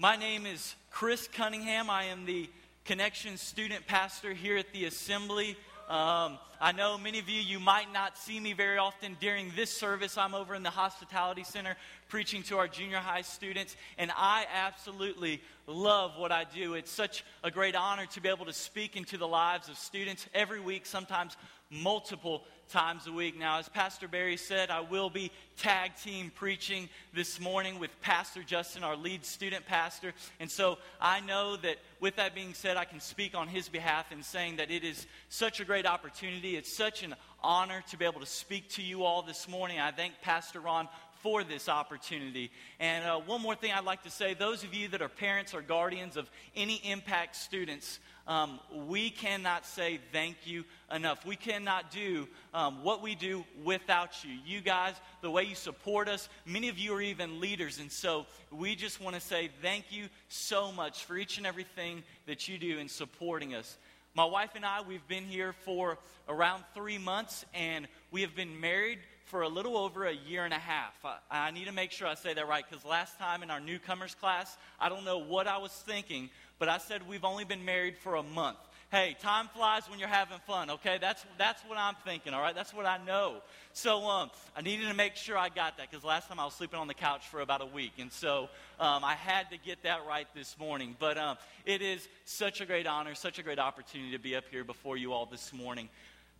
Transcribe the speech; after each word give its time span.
My 0.00 0.16
name 0.16 0.46
is 0.46 0.76
Chris 0.90 1.28
Cunningham. 1.30 1.90
I 1.90 2.04
am 2.04 2.24
the 2.24 2.48
Connection 2.86 3.36
student 3.36 3.86
pastor 3.86 4.32
here 4.32 4.56
at 4.56 4.72
the 4.72 4.86
Assembly. 4.86 5.58
Um, 5.90 6.38
I 6.58 6.72
know 6.74 6.96
many 6.96 7.18
of 7.18 7.28
you, 7.28 7.38
you 7.38 7.60
might 7.60 7.92
not 7.92 8.16
see 8.16 8.40
me 8.40 8.54
very 8.54 8.78
often 8.78 9.18
during 9.20 9.52
this 9.56 9.70
service. 9.70 10.16
I'm 10.16 10.34
over 10.34 10.54
in 10.54 10.62
the 10.62 10.70
Hospitality 10.70 11.44
Center 11.44 11.76
preaching 12.08 12.42
to 12.44 12.56
our 12.56 12.66
junior 12.66 12.96
high 12.96 13.20
students, 13.20 13.76
and 13.98 14.10
I 14.16 14.46
absolutely 14.50 15.42
love 15.66 16.12
what 16.16 16.32
I 16.32 16.44
do. 16.44 16.72
It's 16.72 16.90
such 16.90 17.22
a 17.44 17.50
great 17.50 17.76
honor 17.76 18.06
to 18.06 18.22
be 18.22 18.30
able 18.30 18.46
to 18.46 18.54
speak 18.54 18.96
into 18.96 19.18
the 19.18 19.28
lives 19.28 19.68
of 19.68 19.76
students 19.76 20.26
every 20.32 20.60
week, 20.60 20.86
sometimes 20.86 21.36
multiple 21.68 22.44
times 22.70 23.06
a 23.06 23.12
week. 23.12 23.38
Now, 23.38 23.58
as 23.58 23.68
Pastor 23.68 24.06
Barry 24.06 24.36
said, 24.36 24.70
I 24.70 24.80
will 24.80 25.10
be 25.10 25.32
tag 25.56 25.92
team 26.02 26.30
preaching 26.34 26.88
this 27.12 27.40
morning 27.40 27.78
with 27.78 27.90
Pastor 28.00 28.42
Justin, 28.42 28.84
our 28.84 28.96
lead 28.96 29.24
student 29.24 29.66
pastor. 29.66 30.12
And 30.38 30.50
so 30.50 30.78
I 31.00 31.20
know 31.20 31.56
that 31.56 31.78
with 31.98 32.16
that 32.16 32.34
being 32.34 32.54
said, 32.54 32.76
I 32.76 32.84
can 32.84 33.00
speak 33.00 33.36
on 33.36 33.48
his 33.48 33.68
behalf 33.68 34.12
in 34.12 34.22
saying 34.22 34.56
that 34.56 34.70
it 34.70 34.84
is 34.84 35.06
such 35.28 35.60
a 35.60 35.64
great 35.64 35.84
opportunity. 35.84 36.56
It's 36.56 36.72
such 36.72 37.02
an 37.02 37.14
honor 37.42 37.82
to 37.90 37.96
be 37.96 38.04
able 38.04 38.20
to 38.20 38.26
speak 38.26 38.68
to 38.70 38.82
you 38.82 39.04
all 39.04 39.22
this 39.22 39.48
morning. 39.48 39.80
I 39.80 39.90
thank 39.90 40.20
Pastor 40.22 40.60
Ron 40.60 40.88
for 41.22 41.44
this 41.44 41.68
opportunity. 41.68 42.50
And 42.78 43.04
uh, 43.04 43.18
one 43.18 43.40
more 43.40 43.54
thing 43.54 43.72
I'd 43.72 43.84
like 43.84 44.02
to 44.04 44.10
say 44.10 44.34
those 44.34 44.64
of 44.64 44.74
you 44.74 44.88
that 44.88 45.02
are 45.02 45.08
parents 45.08 45.54
or 45.54 45.62
guardians 45.62 46.16
of 46.16 46.30
any 46.56 46.76
impact 46.76 47.36
students, 47.36 47.98
um, 48.26 48.60
we 48.86 49.10
cannot 49.10 49.66
say 49.66 49.98
thank 50.12 50.36
you 50.44 50.64
enough. 50.94 51.26
We 51.26 51.36
cannot 51.36 51.90
do 51.90 52.28
um, 52.54 52.84
what 52.84 53.02
we 53.02 53.14
do 53.14 53.44
without 53.64 54.24
you. 54.24 54.38
You 54.46 54.60
guys, 54.60 54.94
the 55.20 55.30
way 55.30 55.44
you 55.44 55.54
support 55.54 56.08
us, 56.08 56.28
many 56.46 56.68
of 56.68 56.78
you 56.78 56.94
are 56.94 57.02
even 57.02 57.40
leaders. 57.40 57.78
And 57.78 57.90
so 57.90 58.26
we 58.50 58.74
just 58.74 59.00
want 59.00 59.14
to 59.14 59.20
say 59.20 59.50
thank 59.62 59.86
you 59.90 60.06
so 60.28 60.72
much 60.72 61.04
for 61.04 61.16
each 61.16 61.38
and 61.38 61.46
everything 61.46 62.02
that 62.26 62.48
you 62.48 62.58
do 62.58 62.78
in 62.78 62.88
supporting 62.88 63.54
us. 63.54 63.76
My 64.14 64.24
wife 64.24 64.50
and 64.56 64.64
I, 64.64 64.80
we've 64.80 65.06
been 65.06 65.24
here 65.24 65.52
for 65.64 65.96
around 66.28 66.64
three 66.74 66.98
months, 66.98 67.44
and 67.54 67.86
we 68.10 68.22
have 68.22 68.34
been 68.34 68.60
married 68.60 68.98
for 69.30 69.42
a 69.42 69.48
little 69.48 69.76
over 69.76 70.04
a 70.06 70.12
year 70.12 70.44
and 70.44 70.52
a 70.52 70.58
half. 70.58 70.94
I, 71.04 71.18
I 71.30 71.50
need 71.52 71.66
to 71.66 71.72
make 71.72 71.92
sure 71.92 72.08
I 72.08 72.14
say 72.14 72.34
that 72.34 72.48
right 72.48 72.64
because 72.68 72.84
last 72.84 73.16
time 73.18 73.42
in 73.42 73.50
our 73.50 73.60
newcomers 73.60 74.14
class, 74.16 74.56
I 74.80 74.88
don't 74.88 75.04
know 75.04 75.18
what 75.18 75.46
I 75.46 75.58
was 75.58 75.70
thinking, 75.70 76.30
but 76.58 76.68
I 76.68 76.78
said 76.78 77.08
we've 77.08 77.24
only 77.24 77.44
been 77.44 77.64
married 77.64 77.96
for 77.96 78.16
a 78.16 78.22
month. 78.22 78.58
Hey, 78.90 79.16
time 79.22 79.48
flies 79.54 79.88
when 79.88 80.00
you're 80.00 80.08
having 80.08 80.38
fun, 80.48 80.68
okay? 80.68 80.98
That's, 81.00 81.24
that's 81.38 81.62
what 81.68 81.78
I'm 81.78 81.94
thinking, 82.04 82.34
all 82.34 82.40
right? 82.40 82.56
That's 82.56 82.74
what 82.74 82.86
I 82.86 82.98
know. 83.06 83.36
So 83.72 84.00
um, 84.08 84.32
I 84.56 84.62
needed 84.62 84.88
to 84.88 84.94
make 84.94 85.14
sure 85.14 85.38
I 85.38 85.48
got 85.48 85.76
that 85.76 85.88
because 85.88 86.04
last 86.04 86.26
time 86.26 86.40
I 86.40 86.44
was 86.44 86.54
sleeping 86.54 86.80
on 86.80 86.88
the 86.88 86.94
couch 86.94 87.28
for 87.28 87.40
about 87.40 87.62
a 87.62 87.66
week. 87.66 87.92
And 88.00 88.10
so 88.10 88.48
um, 88.80 89.04
I 89.04 89.14
had 89.14 89.48
to 89.50 89.58
get 89.58 89.84
that 89.84 90.00
right 90.08 90.26
this 90.34 90.58
morning. 90.58 90.96
But 90.98 91.18
um, 91.18 91.36
it 91.64 91.82
is 91.82 92.08
such 92.24 92.60
a 92.60 92.66
great 92.66 92.88
honor, 92.88 93.14
such 93.14 93.38
a 93.38 93.44
great 93.44 93.60
opportunity 93.60 94.10
to 94.10 94.18
be 94.18 94.34
up 94.34 94.44
here 94.50 94.64
before 94.64 94.96
you 94.96 95.12
all 95.12 95.26
this 95.26 95.52
morning. 95.52 95.88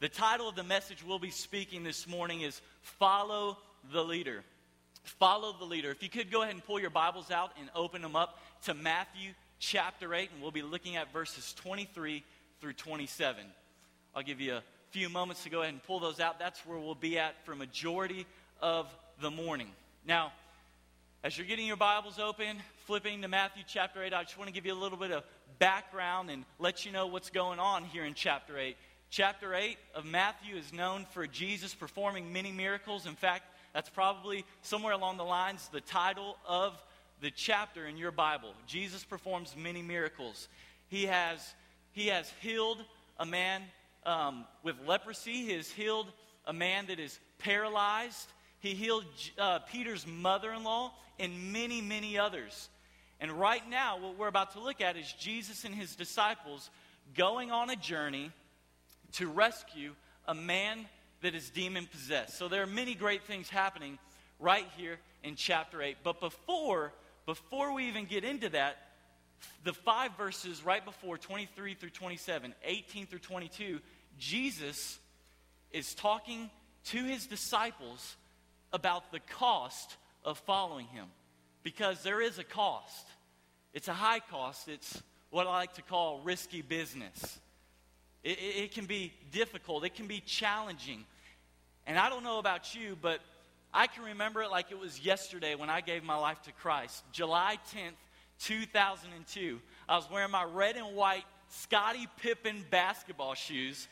The 0.00 0.08
title 0.08 0.48
of 0.48 0.56
the 0.56 0.64
message 0.64 1.04
we'll 1.06 1.18
be 1.18 1.28
speaking 1.28 1.84
this 1.84 2.08
morning 2.08 2.40
is 2.40 2.62
Follow 2.80 3.58
the 3.92 4.02
Leader. 4.02 4.42
Follow 5.02 5.54
the 5.58 5.66
Leader. 5.66 5.90
If 5.90 6.02
you 6.02 6.08
could 6.08 6.30
go 6.30 6.40
ahead 6.40 6.54
and 6.54 6.64
pull 6.64 6.80
your 6.80 6.88
Bibles 6.88 7.30
out 7.30 7.50
and 7.60 7.68
open 7.74 8.00
them 8.00 8.16
up 8.16 8.38
to 8.64 8.72
Matthew 8.72 9.32
chapter 9.58 10.14
8, 10.14 10.30
and 10.32 10.40
we'll 10.40 10.52
be 10.52 10.62
looking 10.62 10.96
at 10.96 11.12
verses 11.12 11.52
23 11.52 12.24
through 12.62 12.72
27. 12.72 13.44
I'll 14.14 14.22
give 14.22 14.40
you 14.40 14.54
a 14.54 14.62
few 14.88 15.10
moments 15.10 15.42
to 15.42 15.50
go 15.50 15.60
ahead 15.60 15.74
and 15.74 15.82
pull 15.82 16.00
those 16.00 16.18
out. 16.18 16.38
That's 16.38 16.64
where 16.64 16.78
we'll 16.78 16.94
be 16.94 17.18
at 17.18 17.34
for 17.44 17.54
majority 17.54 18.24
of 18.62 18.86
the 19.20 19.30
morning. 19.30 19.68
Now, 20.06 20.32
as 21.22 21.36
you're 21.36 21.46
getting 21.46 21.66
your 21.66 21.76
Bibles 21.76 22.18
open, 22.18 22.56
flipping 22.86 23.20
to 23.20 23.28
Matthew 23.28 23.64
chapter 23.68 24.02
8, 24.02 24.14
I 24.14 24.22
just 24.22 24.38
want 24.38 24.48
to 24.48 24.54
give 24.54 24.64
you 24.64 24.72
a 24.72 24.80
little 24.80 24.96
bit 24.96 25.10
of 25.10 25.24
background 25.58 26.30
and 26.30 26.46
let 26.58 26.86
you 26.86 26.90
know 26.90 27.06
what's 27.06 27.28
going 27.28 27.58
on 27.58 27.84
here 27.84 28.06
in 28.06 28.14
chapter 28.14 28.56
8. 28.56 28.78
Chapter 29.12 29.56
8 29.56 29.76
of 29.96 30.04
Matthew 30.04 30.54
is 30.54 30.72
known 30.72 31.04
for 31.04 31.26
Jesus 31.26 31.74
performing 31.74 32.32
many 32.32 32.52
miracles. 32.52 33.06
In 33.06 33.16
fact, 33.16 33.42
that's 33.74 33.90
probably 33.90 34.44
somewhere 34.62 34.92
along 34.92 35.16
the 35.16 35.24
lines 35.24 35.68
the 35.72 35.80
title 35.80 36.36
of 36.46 36.80
the 37.20 37.32
chapter 37.32 37.88
in 37.88 37.96
your 37.96 38.12
Bible. 38.12 38.54
Jesus 38.68 39.02
performs 39.02 39.56
many 39.58 39.82
miracles. 39.82 40.46
He 40.86 41.06
has, 41.06 41.40
he 41.90 42.06
has 42.06 42.32
healed 42.40 42.84
a 43.18 43.26
man 43.26 43.62
um, 44.06 44.44
with 44.62 44.76
leprosy, 44.86 45.44
he 45.44 45.52
has 45.54 45.68
healed 45.68 46.06
a 46.46 46.52
man 46.52 46.86
that 46.86 47.00
is 47.00 47.18
paralyzed. 47.38 48.28
He 48.60 48.74
healed 48.74 49.04
uh, 49.36 49.58
Peter's 49.58 50.06
mother 50.06 50.52
in 50.52 50.62
law 50.62 50.92
and 51.18 51.52
many, 51.52 51.80
many 51.80 52.16
others. 52.16 52.68
And 53.18 53.32
right 53.32 53.68
now, 53.68 53.98
what 53.98 54.16
we're 54.16 54.28
about 54.28 54.52
to 54.52 54.60
look 54.60 54.80
at 54.80 54.96
is 54.96 55.12
Jesus 55.14 55.64
and 55.64 55.74
his 55.74 55.96
disciples 55.96 56.70
going 57.16 57.50
on 57.50 57.70
a 57.70 57.76
journey 57.76 58.30
to 59.12 59.28
rescue 59.28 59.94
a 60.26 60.34
man 60.34 60.86
that 61.22 61.34
is 61.34 61.50
demon 61.50 61.86
possessed. 61.86 62.38
So 62.38 62.48
there 62.48 62.62
are 62.62 62.66
many 62.66 62.94
great 62.94 63.24
things 63.24 63.48
happening 63.48 63.98
right 64.38 64.66
here 64.76 64.98
in 65.22 65.36
chapter 65.36 65.82
8. 65.82 65.98
But 66.02 66.20
before 66.20 66.92
before 67.26 67.72
we 67.72 67.86
even 67.86 68.06
get 68.06 68.24
into 68.24 68.48
that, 68.48 68.76
the 69.62 69.72
five 69.72 70.16
verses 70.16 70.64
right 70.64 70.84
before 70.84 71.16
23 71.16 71.74
through 71.74 71.90
27, 71.90 72.54
18 72.64 73.06
through 73.06 73.18
22, 73.20 73.78
Jesus 74.18 74.98
is 75.70 75.94
talking 75.94 76.50
to 76.86 77.04
his 77.04 77.26
disciples 77.26 78.16
about 78.72 79.12
the 79.12 79.20
cost 79.20 79.96
of 80.24 80.38
following 80.38 80.86
him. 80.86 81.06
Because 81.62 82.02
there 82.02 82.20
is 82.20 82.38
a 82.38 82.44
cost. 82.44 83.06
It's 83.74 83.86
a 83.88 83.94
high 83.94 84.20
cost. 84.20 84.68
It's 84.68 85.00
what 85.30 85.46
I 85.46 85.50
like 85.50 85.74
to 85.74 85.82
call 85.82 86.20
risky 86.24 86.62
business. 86.62 87.38
It, 88.22 88.38
it, 88.38 88.72
can 88.72 88.86
be 88.86 89.12
difficult, 89.32 89.84
it 89.84 89.94
can 89.94 90.06
be 90.06 90.20
challenging. 90.20 91.04
And 91.86 91.98
I 91.98 92.10
don't 92.10 92.22
know 92.22 92.38
about 92.38 92.74
you, 92.74 92.96
but 93.00 93.20
I 93.72 93.86
can 93.86 94.04
remember 94.04 94.42
it 94.42 94.50
like 94.50 94.70
it 94.70 94.78
was 94.78 95.00
yesterday 95.00 95.54
when 95.54 95.70
I 95.70 95.80
gave 95.80 96.04
my 96.04 96.16
life 96.16 96.42
to 96.42 96.52
Christ. 96.52 97.02
July 97.12 97.58
10th, 97.74 97.94
2002. 98.40 99.60
I 99.88 99.96
was 99.96 100.08
wearing 100.10 100.30
my 100.30 100.44
red 100.44 100.76
and 100.76 100.94
white 100.94 101.24
Scottie 101.48 102.06
Pippen 102.20 102.64
basketball 102.70 103.34
shoes, 103.34 103.88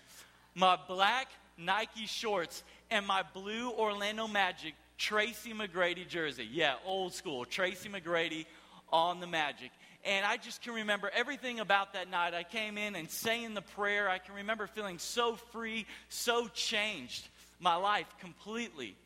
my 0.54 0.78
black 0.88 1.28
Nike 1.56 2.06
shorts, 2.06 2.62
and 2.90 3.06
my 3.06 3.22
blue 3.34 3.70
Orlando 3.70 4.28
Magic 4.28 4.74
Tracy 4.96 5.52
McGrady 5.52 6.06
jersey. 6.06 6.46
Yeah, 6.50 6.74
old 6.84 7.14
school. 7.14 7.44
Tracy 7.44 7.88
McGrady 7.88 8.46
on 8.92 9.20
the 9.20 9.26
Magic. 9.26 9.70
And 10.08 10.24
I 10.24 10.38
just 10.38 10.62
can 10.62 10.72
remember 10.72 11.10
everything 11.14 11.60
about 11.60 11.92
that 11.92 12.10
night. 12.10 12.32
I 12.32 12.42
came 12.42 12.78
in 12.78 12.96
and 12.96 13.10
saying 13.10 13.52
the 13.52 13.60
prayer. 13.60 14.08
I 14.08 14.16
can 14.16 14.36
remember 14.36 14.66
feeling 14.66 14.98
so 14.98 15.34
free, 15.52 15.84
so 16.08 16.48
changed. 16.48 17.28
My 17.60 17.74
life 17.74 18.06
completely. 18.18 18.96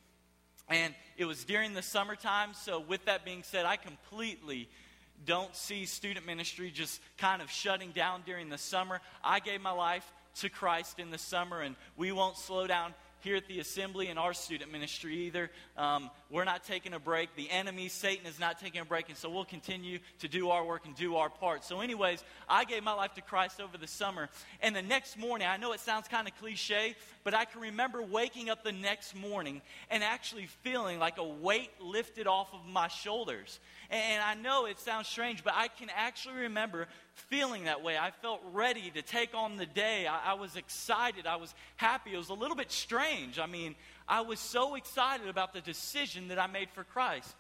And 0.69 0.95
it 1.17 1.25
was 1.25 1.43
during 1.43 1.75
the 1.75 1.83
summertime. 1.83 2.51
So, 2.55 2.79
with 2.79 3.05
that 3.07 3.25
being 3.25 3.43
said, 3.43 3.67
I 3.67 3.75
completely 3.75 4.69
don't 5.27 5.55
see 5.57 5.87
student 5.87 6.25
ministry 6.25 6.71
just 6.71 7.01
kind 7.19 7.43
of 7.43 7.51
shutting 7.51 7.91
down 7.91 8.23
during 8.25 8.49
the 8.49 8.59
summer. 8.59 9.01
I 9.25 9.41
gave 9.41 9.61
my 9.61 9.73
life 9.73 10.09
to 10.37 10.49
Christ 10.49 11.01
in 11.01 11.11
the 11.11 11.19
summer, 11.19 11.63
and 11.63 11.75
we 11.97 12.13
won't 12.13 12.37
slow 12.37 12.69
down 12.69 12.95
here 13.23 13.37
at 13.37 13.47
the 13.47 13.61
assembly 13.61 14.09
and 14.09 14.19
our 14.19 14.33
student 14.33 14.73
ministry 14.73 15.27
either. 15.27 15.51
Um, 15.77 16.11
we're 16.31 16.45
not 16.45 16.65
taking 16.65 16.93
a 16.93 16.99
break. 16.99 17.35
The 17.37 17.51
enemy, 17.51 17.89
Satan, 17.89 18.27
is 18.27 18.39
not 18.39 18.59
taking 18.59 18.81
a 18.81 18.85
break, 18.85 19.09
and 19.09 19.17
so 19.17 19.31
we'll 19.31 19.45
continue 19.45 19.99
to 20.21 20.29
do 20.29 20.51
our 20.51 20.65
work 20.65 20.87
and 20.87 20.95
do 20.95 21.17
our 21.17 21.29
part. 21.29 21.65
So, 21.65 21.81
anyways, 21.81 22.25
I 22.49 22.65
gave 22.65 22.83
my 22.83 22.93
life 22.93 23.15
to 23.15 23.23
Christ 23.23 23.61
over 23.61 23.79
the 23.79 23.87
summer, 23.87 24.29
and 24.61 24.75
the 24.75 24.83
next 24.83 25.19
morning, 25.19 25.47
I 25.47 25.57
know 25.57 25.73
it 25.73 25.81
sounds 25.81 26.09
kind 26.09 26.27
of 26.27 26.37
cliche, 26.39 26.97
but 27.25 27.35
I 27.35 27.45
can 27.45 27.61
remember 27.61 28.03
waking 28.03 28.51
up 28.51 28.65
the 28.65 28.73
next 28.73 29.15
morning 29.15 29.63
and 29.91 30.03
actually 30.03 30.47
feeling 30.63 30.99
like 30.99 31.19
a 31.19 31.25
weight 31.25 31.71
lifted 31.81 32.27
off 32.27 32.53
of 32.53 32.67
my 32.67 32.89
shoulders. 32.89 33.61
And 33.91 34.23
I 34.23 34.35
know 34.35 34.67
it 34.67 34.79
sounds 34.81 35.07
strange, 35.07 35.45
but 35.45 35.55
I 35.55 35.69
can 35.69 35.89
actually 35.95 36.37
remember 36.37 36.89
feeling 37.15 37.65
that 37.65 37.83
way. 37.83 37.97
I 37.97 38.11
felt 38.11 38.41
ready 38.53 38.91
to 38.95 39.03
take 39.03 39.35
on 39.35 39.57
the 39.57 39.67
day. 39.67 40.07
I, 40.07 40.33
I, 40.33 40.35
was 40.35 40.57
excited. 40.57 41.27
I 41.27 41.37
was 41.37 41.55
happy. 41.77 42.15
It 42.15 42.17
was 42.17 42.31
a 42.31 42.35
little 42.35 42.57
bit 42.57 42.71
strange. 42.71 43.39
I 43.39 43.47
mean, 43.47 43.75
I 44.09 44.23
was 44.23 44.41
so 44.41 44.75
excited 44.75 45.29
about 45.29 45.53
the 45.53 45.61
decision 45.61 46.29
that 46.29 46.39
I 46.39 46.47
made 46.47 46.71
for 46.71 46.85
Christ. 46.85 47.35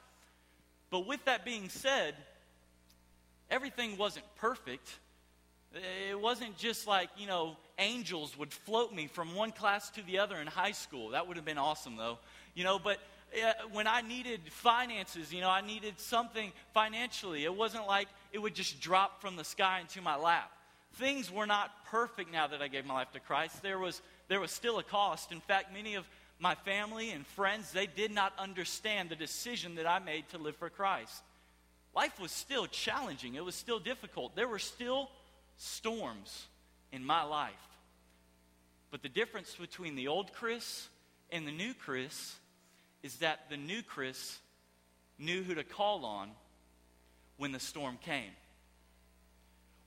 But 0.90 1.06
with 1.06 1.24
that 1.24 1.44
being 1.44 1.68
said, 1.68 2.14
everything 3.50 3.96
wasn't 3.96 4.26
perfect. 4.36 4.88
It 6.10 6.20
wasn't 6.20 6.58
just 6.58 6.86
like, 6.86 7.08
you 7.16 7.26
know, 7.26 7.56
angels 7.78 8.36
would 8.38 8.52
float 8.52 8.92
me 8.92 9.06
from 9.06 9.34
one 9.34 9.52
class 9.52 9.88
to 9.90 10.02
the 10.02 10.18
other 10.18 10.36
in 10.36 10.46
high 10.46 10.72
school. 10.72 11.10
That 11.10 11.26
would 11.26 11.36
have 11.36 11.46
been 11.46 11.58
awesome, 11.58 11.96
though. 11.96 12.18
You 12.54 12.64
know, 12.64 12.78
but 12.78 12.98
uh, 13.34 13.52
when 13.72 13.86
I 13.86 14.02
needed 14.02 14.40
finances, 14.50 15.32
you 15.32 15.40
know, 15.40 15.48
I 15.48 15.62
needed 15.62 15.98
something 15.98 16.52
financially. 16.74 17.44
It 17.44 17.54
wasn't 17.54 17.86
like 17.86 18.08
it 18.32 18.40
would 18.40 18.54
just 18.54 18.80
drop 18.80 19.20
from 19.20 19.36
the 19.36 19.44
sky 19.44 19.80
into 19.80 20.00
my 20.00 20.16
lap. 20.16 20.50
Things 20.94 21.30
were 21.30 21.46
not 21.46 21.70
perfect 21.86 22.32
now 22.32 22.46
that 22.46 22.60
I 22.60 22.68
gave 22.68 22.84
my 22.84 22.94
life 22.94 23.12
to 23.12 23.20
Christ. 23.20 23.62
There 23.62 23.78
was, 23.78 24.00
there 24.28 24.40
was 24.40 24.50
still 24.50 24.78
a 24.78 24.82
cost. 24.82 25.32
In 25.32 25.40
fact, 25.40 25.72
many 25.72 25.94
of 25.94 26.06
my 26.38 26.54
family 26.54 27.10
and 27.10 27.26
friends, 27.26 27.72
they 27.72 27.86
did 27.86 28.10
not 28.10 28.32
understand 28.38 29.08
the 29.08 29.16
decision 29.16 29.76
that 29.76 29.86
I 29.86 30.00
made 30.00 30.28
to 30.30 30.38
live 30.38 30.56
for 30.56 30.68
Christ. 30.68 31.22
life 31.94 32.18
was 32.20 32.32
still 32.32 32.66
challenging. 32.66 33.34
It 33.34 33.44
was 33.44 33.54
still 33.54 33.78
difficult. 33.78 34.34
There 34.34 34.48
were 34.48 34.58
still 34.58 35.10
storms 35.56 36.46
in 36.90 37.04
my 37.04 37.22
life. 37.22 37.52
But 38.90 39.02
the 39.02 39.08
difference 39.08 39.54
between 39.54 39.94
the 39.94 40.08
old 40.08 40.32
Chris 40.32 40.88
and 41.30 41.46
the 41.46 41.52
new 41.52 41.72
Chris 41.74 42.34
is 43.02 43.16
that 43.16 43.48
the 43.48 43.56
new 43.56 43.82
Chris 43.82 44.38
knew 45.18 45.42
who 45.42 45.54
to 45.54 45.64
call 45.64 46.04
on 46.04 46.30
when 47.42 47.50
the 47.50 47.58
storm 47.58 47.98
came. 48.00 48.30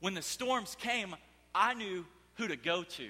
When 0.01 0.13
the 0.13 0.21
storms 0.21 0.75
came, 0.77 1.15
I 1.55 1.73
knew 1.73 2.05
who 2.33 2.49
to 2.49 2.57
go 2.57 2.83
to. 2.83 3.07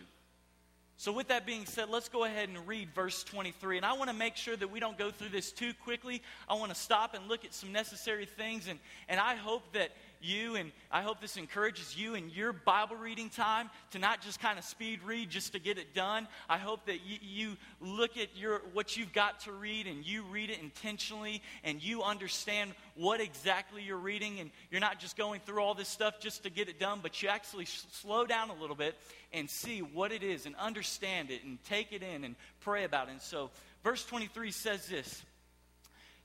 So, 0.98 1.12
with 1.12 1.30
that 1.30 1.48
being 1.48 1.66
said, 1.66 1.90
let's 1.90 2.10
go 2.10 2.26
ahead 2.26 2.50
and 2.50 2.68
read 2.68 2.90
verse 2.94 3.24
23. 3.24 3.78
And 3.78 3.86
I 3.88 3.94
want 3.94 4.12
to 4.12 4.16
make 4.16 4.36
sure 4.36 4.56
that 4.56 4.70
we 4.70 4.80
don't 4.80 5.00
go 5.00 5.10
through 5.10 5.30
this 5.30 5.52
too 5.52 5.74
quickly. 5.84 6.22
I 6.48 6.54
want 6.54 6.70
to 6.70 6.80
stop 6.80 7.16
and 7.16 7.28
look 7.28 7.44
at 7.44 7.56
some 7.56 7.72
necessary 7.72 8.28
things. 8.28 8.68
And, 8.68 8.78
and 9.10 9.20
I 9.20 9.34
hope 9.34 9.64
that 9.74 9.90
you, 10.26 10.56
and 10.56 10.72
I 10.92 11.02
hope 11.02 11.22
this 11.22 11.38
encourages 11.38 11.98
you 11.98 12.16
in 12.16 12.30
your 12.30 12.52
Bible 12.52 12.96
reading 12.96 13.30
time 13.30 13.70
to 13.92 14.00
not 14.00 14.22
just 14.22 14.40
kind 14.40 14.58
of 14.58 14.66
speed 14.66 15.00
read 15.06 15.30
just 15.30 15.54
to 15.54 15.60
get 15.60 15.78
it 15.78 15.94
done. 15.94 16.28
I 16.50 16.58
hope 16.58 16.86
that 16.88 17.06
you, 17.06 17.18
you 17.22 17.58
look 17.80 18.18
at 18.18 18.36
your, 18.36 18.62
what 18.74 18.98
you've 18.98 19.14
got 19.14 19.42
to 19.42 19.52
read 19.52 19.88
and 19.88 20.06
you 20.06 20.24
read 20.24 20.50
it 20.50 20.60
intentionally 20.62 21.42
and 21.64 21.82
you 21.82 22.04
understand 22.04 22.72
what 22.96 23.22
exactly 23.22 23.84
you're 23.84 23.98
reading. 23.98 24.40
And 24.40 24.52
you're 24.72 24.82
not 24.82 25.00
just 25.00 25.16
going 25.16 25.42
through 25.46 25.62
all 25.62 25.74
this 25.74 25.90
stuff 25.90 26.20
just 26.20 26.44
to 26.44 26.50
get 26.50 26.68
it 26.68 26.80
done, 26.80 27.00
but 27.02 27.22
you 27.22 27.30
actually 27.30 27.66
slow 27.66 28.26
down 28.26 28.50
a 28.50 28.56
little 28.56 28.76
bit 28.76 28.96
and 29.32 29.50
see 29.50 29.80
what 29.80 30.12
it 30.12 30.24
is 30.24 30.46
and 30.46 30.56
understand 30.56 31.30
it 31.32 31.44
and 31.44 31.64
take 31.66 31.94
it 31.94 32.02
in 32.02 32.24
and 32.24 32.36
pray 32.62 32.84
about 32.84 33.08
it. 33.08 33.12
And 33.12 33.22
so, 33.22 33.52
verse 33.84 34.04
23 34.06 34.52
says 34.52 34.88
this 34.88 35.24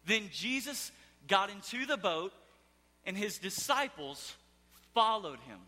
Then 0.07 0.29
Jesus 0.33 0.91
got 1.29 1.51
into 1.51 1.87
the 1.87 1.97
boat 1.97 2.33
and 3.05 3.17
his 3.17 3.39
disciples 3.39 4.35
followed 4.95 5.39
him. 5.41 5.59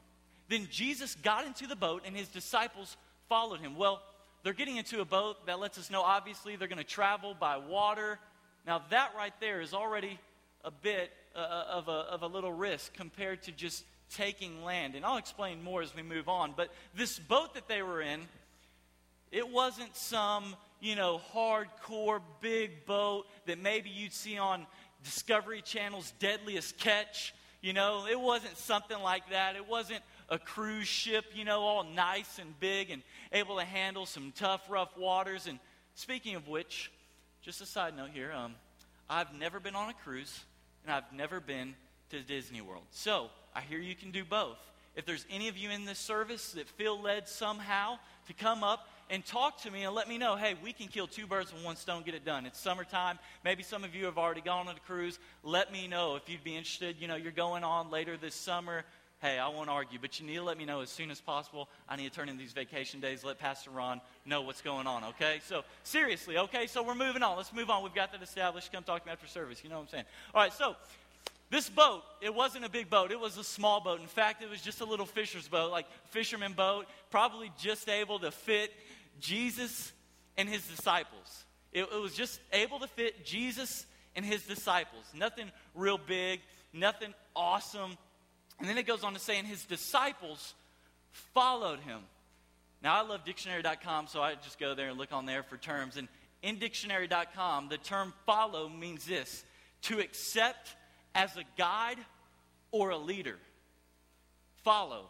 Then 0.48 0.68
Jesus 0.70 1.14
got 1.14 1.46
into 1.46 1.66
the 1.66 1.76
boat, 1.76 2.02
and 2.04 2.16
his 2.16 2.28
disciples 2.28 2.96
followed 3.28 3.60
him. 3.60 3.76
Well, 3.76 4.02
they're 4.42 4.52
getting 4.52 4.76
into 4.76 5.00
a 5.00 5.04
boat 5.04 5.46
that 5.46 5.60
lets 5.60 5.78
us 5.78 5.90
know, 5.90 6.02
obviously, 6.02 6.56
they're 6.56 6.68
going 6.68 6.78
to 6.78 6.84
travel 6.84 7.34
by 7.38 7.56
water. 7.56 8.18
Now, 8.66 8.82
that 8.90 9.12
right 9.16 9.32
there 9.40 9.60
is 9.60 9.72
already 9.72 10.18
a 10.64 10.70
bit 10.70 11.10
uh, 11.34 11.38
uh, 11.38 11.64
of, 11.70 11.88
a, 11.88 11.92
of 11.92 12.22
a 12.22 12.26
little 12.26 12.52
risk 12.52 12.92
compared 12.94 13.42
to 13.44 13.52
just 13.52 13.84
taking 14.14 14.62
land. 14.64 14.94
And 14.94 15.04
I'll 15.04 15.16
explain 15.16 15.62
more 15.62 15.82
as 15.82 15.94
we 15.94 16.02
move 16.02 16.28
on. 16.28 16.54
But 16.56 16.70
this 16.94 17.18
boat 17.18 17.54
that 17.54 17.68
they 17.68 17.82
were 17.82 18.02
in, 18.02 18.20
it 19.30 19.48
wasn't 19.48 19.96
some, 19.96 20.56
you 20.80 20.94
know, 20.94 21.20
hardcore 21.32 22.20
big 22.40 22.84
boat 22.84 23.26
that 23.46 23.58
maybe 23.58 23.88
you'd 23.88 24.12
see 24.12 24.38
on 24.38 24.66
Discovery 25.04 25.62
Channel's 25.62 26.12
Deadliest 26.18 26.78
Catch. 26.78 27.34
You 27.60 27.72
know, 27.72 28.06
it 28.10 28.18
wasn't 28.18 28.56
something 28.58 28.98
like 29.00 29.30
that. 29.30 29.56
It 29.56 29.68
wasn't 29.68 30.00
a 30.28 30.38
cruise 30.38 30.88
ship, 30.88 31.26
you 31.34 31.44
know, 31.44 31.60
all 31.60 31.84
nice 31.84 32.38
and 32.38 32.58
big 32.58 32.90
and 32.90 33.02
able 33.32 33.58
to 33.58 33.64
handle 33.64 34.06
some 34.06 34.32
tough, 34.36 34.62
rough 34.68 34.96
waters. 34.96 35.46
And 35.46 35.58
speaking 35.94 36.34
of 36.34 36.48
which, 36.48 36.90
just 37.42 37.60
a 37.60 37.66
side 37.66 37.96
note 37.96 38.10
here, 38.12 38.32
um, 38.32 38.54
I've 39.08 39.32
never 39.34 39.60
been 39.60 39.76
on 39.76 39.90
a 39.90 39.94
cruise 39.94 40.44
and 40.84 40.92
I've 40.92 41.12
never 41.12 41.40
been 41.40 41.74
to 42.10 42.20
Disney 42.20 42.60
World. 42.60 42.84
So 42.90 43.28
I 43.54 43.60
hear 43.60 43.78
you 43.78 43.94
can 43.94 44.10
do 44.10 44.24
both. 44.24 44.58
If 44.94 45.06
there's 45.06 45.24
any 45.30 45.48
of 45.48 45.56
you 45.56 45.70
in 45.70 45.84
this 45.84 45.98
service 45.98 46.52
that 46.52 46.68
feel 46.68 47.00
led 47.00 47.28
somehow 47.28 47.98
to 48.26 48.32
come 48.34 48.62
up 48.62 48.88
and 49.12 49.24
talk 49.24 49.60
to 49.60 49.70
me 49.70 49.84
and 49.84 49.94
let 49.94 50.08
me 50.08 50.16
know 50.16 50.34
hey, 50.36 50.54
we 50.64 50.72
can 50.72 50.88
kill 50.88 51.06
two 51.06 51.26
birds 51.26 51.52
with 51.52 51.62
one 51.62 51.76
stone, 51.76 52.02
get 52.02 52.14
it 52.14 52.24
done. 52.24 52.46
It's 52.46 52.58
summertime. 52.58 53.18
Maybe 53.44 53.62
some 53.62 53.84
of 53.84 53.94
you 53.94 54.06
have 54.06 54.18
already 54.18 54.40
gone 54.40 54.66
on 54.66 54.74
a 54.74 54.80
cruise. 54.80 55.18
Let 55.44 55.70
me 55.70 55.86
know 55.86 56.16
if 56.16 56.28
you'd 56.28 56.42
be 56.42 56.56
interested. 56.56 56.96
You 56.98 57.06
know, 57.06 57.16
you're 57.16 57.30
going 57.30 57.62
on 57.62 57.90
later 57.90 58.16
this 58.16 58.34
summer. 58.34 58.84
Hey, 59.20 59.38
I 59.38 59.48
won't 59.48 59.68
argue, 59.68 59.98
but 60.00 60.18
you 60.18 60.26
need 60.26 60.36
to 60.36 60.42
let 60.42 60.58
me 60.58 60.64
know 60.64 60.80
as 60.80 60.90
soon 60.90 61.10
as 61.10 61.20
possible. 61.20 61.68
I 61.88 61.94
need 61.94 62.10
to 62.10 62.10
turn 62.10 62.28
in 62.28 62.38
these 62.38 62.52
vacation 62.52 62.98
days, 62.98 63.22
let 63.22 63.38
Pastor 63.38 63.70
Ron 63.70 64.00
know 64.26 64.40
what's 64.42 64.62
going 64.62 64.88
on, 64.88 65.04
okay? 65.04 65.40
So, 65.46 65.62
seriously, 65.84 66.38
okay? 66.38 66.66
So, 66.66 66.82
we're 66.82 66.96
moving 66.96 67.22
on. 67.22 67.36
Let's 67.36 67.52
move 67.52 67.70
on. 67.70 67.84
We've 67.84 67.94
got 67.94 68.10
that 68.10 68.22
established. 68.22 68.72
Come 68.72 68.82
talk 68.82 69.02
to 69.02 69.06
me 69.06 69.12
after 69.12 69.28
service. 69.28 69.62
You 69.62 69.70
know 69.70 69.76
what 69.76 69.82
I'm 69.82 69.88
saying? 69.90 70.04
All 70.34 70.42
right, 70.42 70.52
so 70.52 70.74
this 71.52 71.68
boat, 71.68 72.02
it 72.22 72.34
wasn't 72.34 72.64
a 72.64 72.70
big 72.70 72.88
boat. 72.88 73.12
It 73.12 73.20
was 73.20 73.36
a 73.36 73.44
small 73.44 73.78
boat. 73.78 74.00
In 74.00 74.06
fact, 74.06 74.42
it 74.42 74.48
was 74.48 74.62
just 74.62 74.80
a 74.80 74.86
little 74.86 75.04
fisher's 75.04 75.48
boat, 75.48 75.70
like 75.70 75.84
fisherman 76.08 76.54
boat, 76.54 76.86
probably 77.10 77.52
just 77.58 77.90
able 77.90 78.18
to 78.20 78.30
fit 78.30 78.72
Jesus 79.22 79.92
and 80.36 80.48
his 80.48 80.66
disciples. 80.66 81.44
It, 81.72 81.84
it 81.84 82.02
was 82.02 82.14
just 82.14 82.40
able 82.52 82.80
to 82.80 82.86
fit 82.86 83.24
Jesus 83.24 83.86
and 84.14 84.24
his 84.24 84.42
disciples. 84.42 85.04
Nothing 85.14 85.50
real 85.74 85.98
big, 85.98 86.40
nothing 86.72 87.14
awesome. 87.34 87.96
And 88.58 88.68
then 88.68 88.76
it 88.76 88.86
goes 88.86 89.04
on 89.04 89.14
to 89.14 89.18
say, 89.18 89.38
and 89.38 89.46
his 89.46 89.64
disciples 89.64 90.54
followed 91.32 91.80
him. 91.80 92.00
Now, 92.82 92.96
I 92.96 93.06
love 93.06 93.24
dictionary.com, 93.24 94.08
so 94.08 94.20
I 94.20 94.34
just 94.34 94.58
go 94.58 94.74
there 94.74 94.88
and 94.88 94.98
look 94.98 95.12
on 95.12 95.24
there 95.24 95.44
for 95.44 95.56
terms. 95.56 95.96
And 95.96 96.08
in 96.42 96.58
dictionary.com, 96.58 97.68
the 97.68 97.78
term 97.78 98.12
follow 98.26 98.68
means 98.68 99.06
this 99.06 99.44
to 99.82 100.00
accept 100.00 100.74
as 101.14 101.36
a 101.36 101.44
guide 101.56 101.98
or 102.72 102.90
a 102.90 102.98
leader. 102.98 103.38
Follow. 104.64 105.06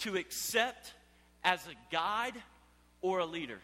To 0.00 0.16
accept 0.16 0.92
as 1.42 1.60
a 1.66 1.74
guide 1.92 2.34
or 3.04 3.18
a 3.18 3.26
leader. 3.26 3.60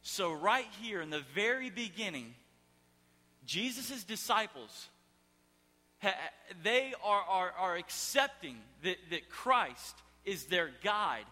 So, 0.00 0.32
right 0.32 0.66
here 0.80 1.02
in 1.02 1.10
the 1.10 1.22
very 1.34 1.68
beginning, 1.68 2.34
Jesus' 3.44 4.02
disciples, 4.02 4.88
they 6.62 6.94
are, 7.04 7.22
are, 7.28 7.52
are 7.58 7.76
accepting 7.76 8.56
that, 8.82 8.96
that 9.10 9.28
Christ 9.28 9.94
is 10.24 10.46
their 10.46 10.70
guide, 10.82 11.26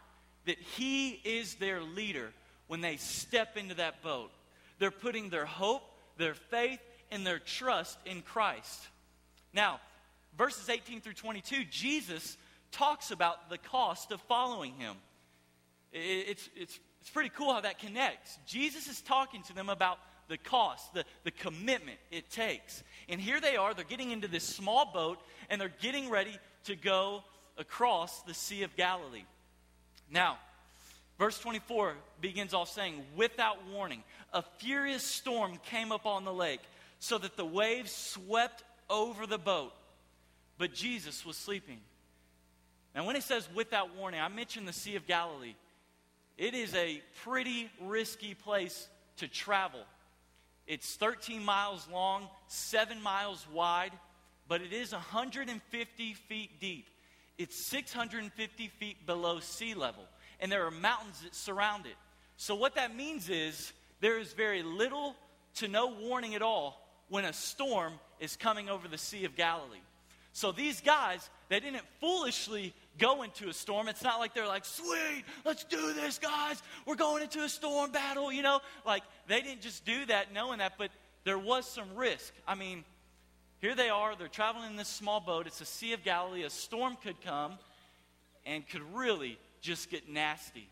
that 0.44 0.58
He 0.58 1.12
is 1.24 1.54
their 1.54 1.80
leader 1.80 2.30
when 2.66 2.82
they 2.82 2.98
step 2.98 3.56
into 3.56 3.76
that 3.76 4.02
boat. 4.02 4.30
They're 4.78 4.90
putting 4.90 5.30
their 5.30 5.46
hope, 5.46 5.82
their 6.18 6.34
faith, 6.34 6.80
and 7.10 7.26
their 7.26 7.38
trust 7.38 7.96
in 8.04 8.20
Christ. 8.20 8.86
Now, 9.54 9.80
verses 10.36 10.68
18 10.68 11.00
through 11.00 11.14
22, 11.14 11.64
Jesus 11.70 12.36
talks 12.70 13.10
about 13.10 13.48
the 13.48 13.56
cost 13.56 14.12
of 14.12 14.20
following 14.20 14.74
Him. 14.74 14.96
It's, 15.92 16.48
it's, 16.56 16.78
it's 17.00 17.10
pretty 17.10 17.30
cool 17.30 17.52
how 17.52 17.60
that 17.60 17.78
connects. 17.78 18.38
Jesus 18.46 18.88
is 18.88 19.00
talking 19.00 19.42
to 19.44 19.54
them 19.54 19.68
about 19.68 19.98
the 20.28 20.36
cost, 20.36 20.92
the, 20.92 21.04
the 21.24 21.30
commitment 21.30 21.98
it 22.10 22.30
takes. 22.30 22.82
And 23.08 23.20
here 23.20 23.40
they 23.40 23.56
are, 23.56 23.74
they're 23.74 23.84
getting 23.84 24.10
into 24.10 24.28
this 24.28 24.44
small 24.44 24.90
boat 24.92 25.18
and 25.48 25.60
they're 25.60 25.72
getting 25.80 26.10
ready 26.10 26.36
to 26.64 26.76
go 26.76 27.22
across 27.56 28.22
the 28.22 28.34
Sea 28.34 28.62
of 28.62 28.74
Galilee. 28.76 29.24
Now, 30.10 30.38
verse 31.18 31.38
24 31.38 31.94
begins 32.20 32.54
off 32.54 32.70
saying, 32.70 33.02
Without 33.16 33.58
warning, 33.72 34.02
a 34.32 34.42
furious 34.58 35.02
storm 35.02 35.58
came 35.70 35.92
upon 35.92 36.24
the 36.24 36.32
lake, 36.32 36.60
so 36.98 37.18
that 37.18 37.36
the 37.36 37.44
waves 37.44 37.92
swept 37.92 38.64
over 38.88 39.26
the 39.26 39.38
boat. 39.38 39.72
But 40.58 40.72
Jesus 40.72 41.24
was 41.24 41.36
sleeping. 41.36 41.78
Now, 42.94 43.04
when 43.06 43.16
it 43.16 43.22
says 43.22 43.48
without 43.54 43.94
warning, 43.96 44.20
I 44.20 44.28
mentioned 44.28 44.66
the 44.66 44.72
Sea 44.72 44.96
of 44.96 45.06
Galilee. 45.06 45.54
It 46.36 46.54
is 46.54 46.74
a 46.74 47.02
pretty 47.24 47.70
risky 47.80 48.34
place 48.34 48.88
to 49.18 49.28
travel. 49.28 49.80
It's 50.66 50.96
13 50.96 51.44
miles 51.44 51.86
long, 51.90 52.28
7 52.48 53.00
miles 53.00 53.46
wide, 53.52 53.92
but 54.48 54.60
it 54.60 54.72
is 54.72 54.92
150 54.92 56.14
feet 56.14 56.60
deep. 56.60 56.88
It's 57.38 57.56
650 57.56 58.68
feet 58.68 59.06
below 59.06 59.40
sea 59.40 59.74
level, 59.74 60.04
and 60.40 60.50
there 60.50 60.66
are 60.66 60.70
mountains 60.70 61.22
that 61.22 61.34
surround 61.34 61.86
it. 61.86 61.96
So, 62.36 62.54
what 62.54 62.74
that 62.74 62.94
means 62.94 63.28
is 63.28 63.72
there 64.00 64.18
is 64.18 64.32
very 64.32 64.62
little 64.62 65.14
to 65.56 65.68
no 65.68 65.88
warning 65.88 66.34
at 66.34 66.42
all 66.42 66.82
when 67.08 67.24
a 67.24 67.32
storm 67.32 67.94
is 68.20 68.36
coming 68.36 68.68
over 68.68 68.88
the 68.88 68.98
Sea 68.98 69.24
of 69.24 69.36
Galilee. 69.36 69.80
So, 70.32 70.52
these 70.52 70.80
guys, 70.80 71.28
they 71.48 71.60
didn't 71.60 71.84
foolishly 72.00 72.74
go 72.98 73.22
into 73.22 73.48
a 73.48 73.52
storm. 73.52 73.88
It's 73.88 74.02
not 74.02 74.18
like 74.18 74.34
they're 74.34 74.46
like, 74.46 74.64
sweet, 74.64 75.24
let's 75.44 75.64
do 75.64 75.92
this, 75.92 76.18
guys. 76.18 76.62
We're 76.86 76.96
going 76.96 77.22
into 77.22 77.40
a 77.40 77.48
storm 77.48 77.90
battle, 77.92 78.32
you 78.32 78.42
know? 78.42 78.60
Like, 78.84 79.02
they 79.26 79.40
didn't 79.40 79.62
just 79.62 79.84
do 79.84 80.04
that 80.06 80.32
knowing 80.32 80.58
that, 80.58 80.74
but 80.78 80.90
there 81.24 81.38
was 81.38 81.66
some 81.66 81.94
risk. 81.94 82.32
I 82.46 82.54
mean, 82.54 82.84
here 83.60 83.74
they 83.74 83.88
are, 83.88 84.14
they're 84.16 84.28
traveling 84.28 84.70
in 84.70 84.76
this 84.76 84.88
small 84.88 85.20
boat. 85.20 85.46
It's 85.46 85.58
the 85.58 85.66
Sea 85.66 85.92
of 85.92 86.04
Galilee. 86.04 86.44
A 86.44 86.50
storm 86.50 86.96
could 87.02 87.20
come 87.22 87.52
and 88.44 88.66
could 88.68 88.82
really 88.94 89.38
just 89.60 89.90
get 89.90 90.08
nasty. 90.08 90.68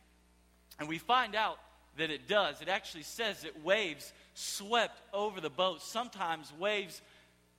And 0.78 0.88
we 0.88 0.98
find 0.98 1.34
out 1.34 1.58
that 1.96 2.10
it 2.10 2.28
does. 2.28 2.60
It 2.60 2.68
actually 2.68 3.04
says 3.04 3.42
that 3.42 3.64
waves 3.64 4.12
swept 4.34 5.00
over 5.12 5.40
the 5.40 5.50
boat. 5.50 5.82
Sometimes 5.82 6.52
waves 6.58 7.00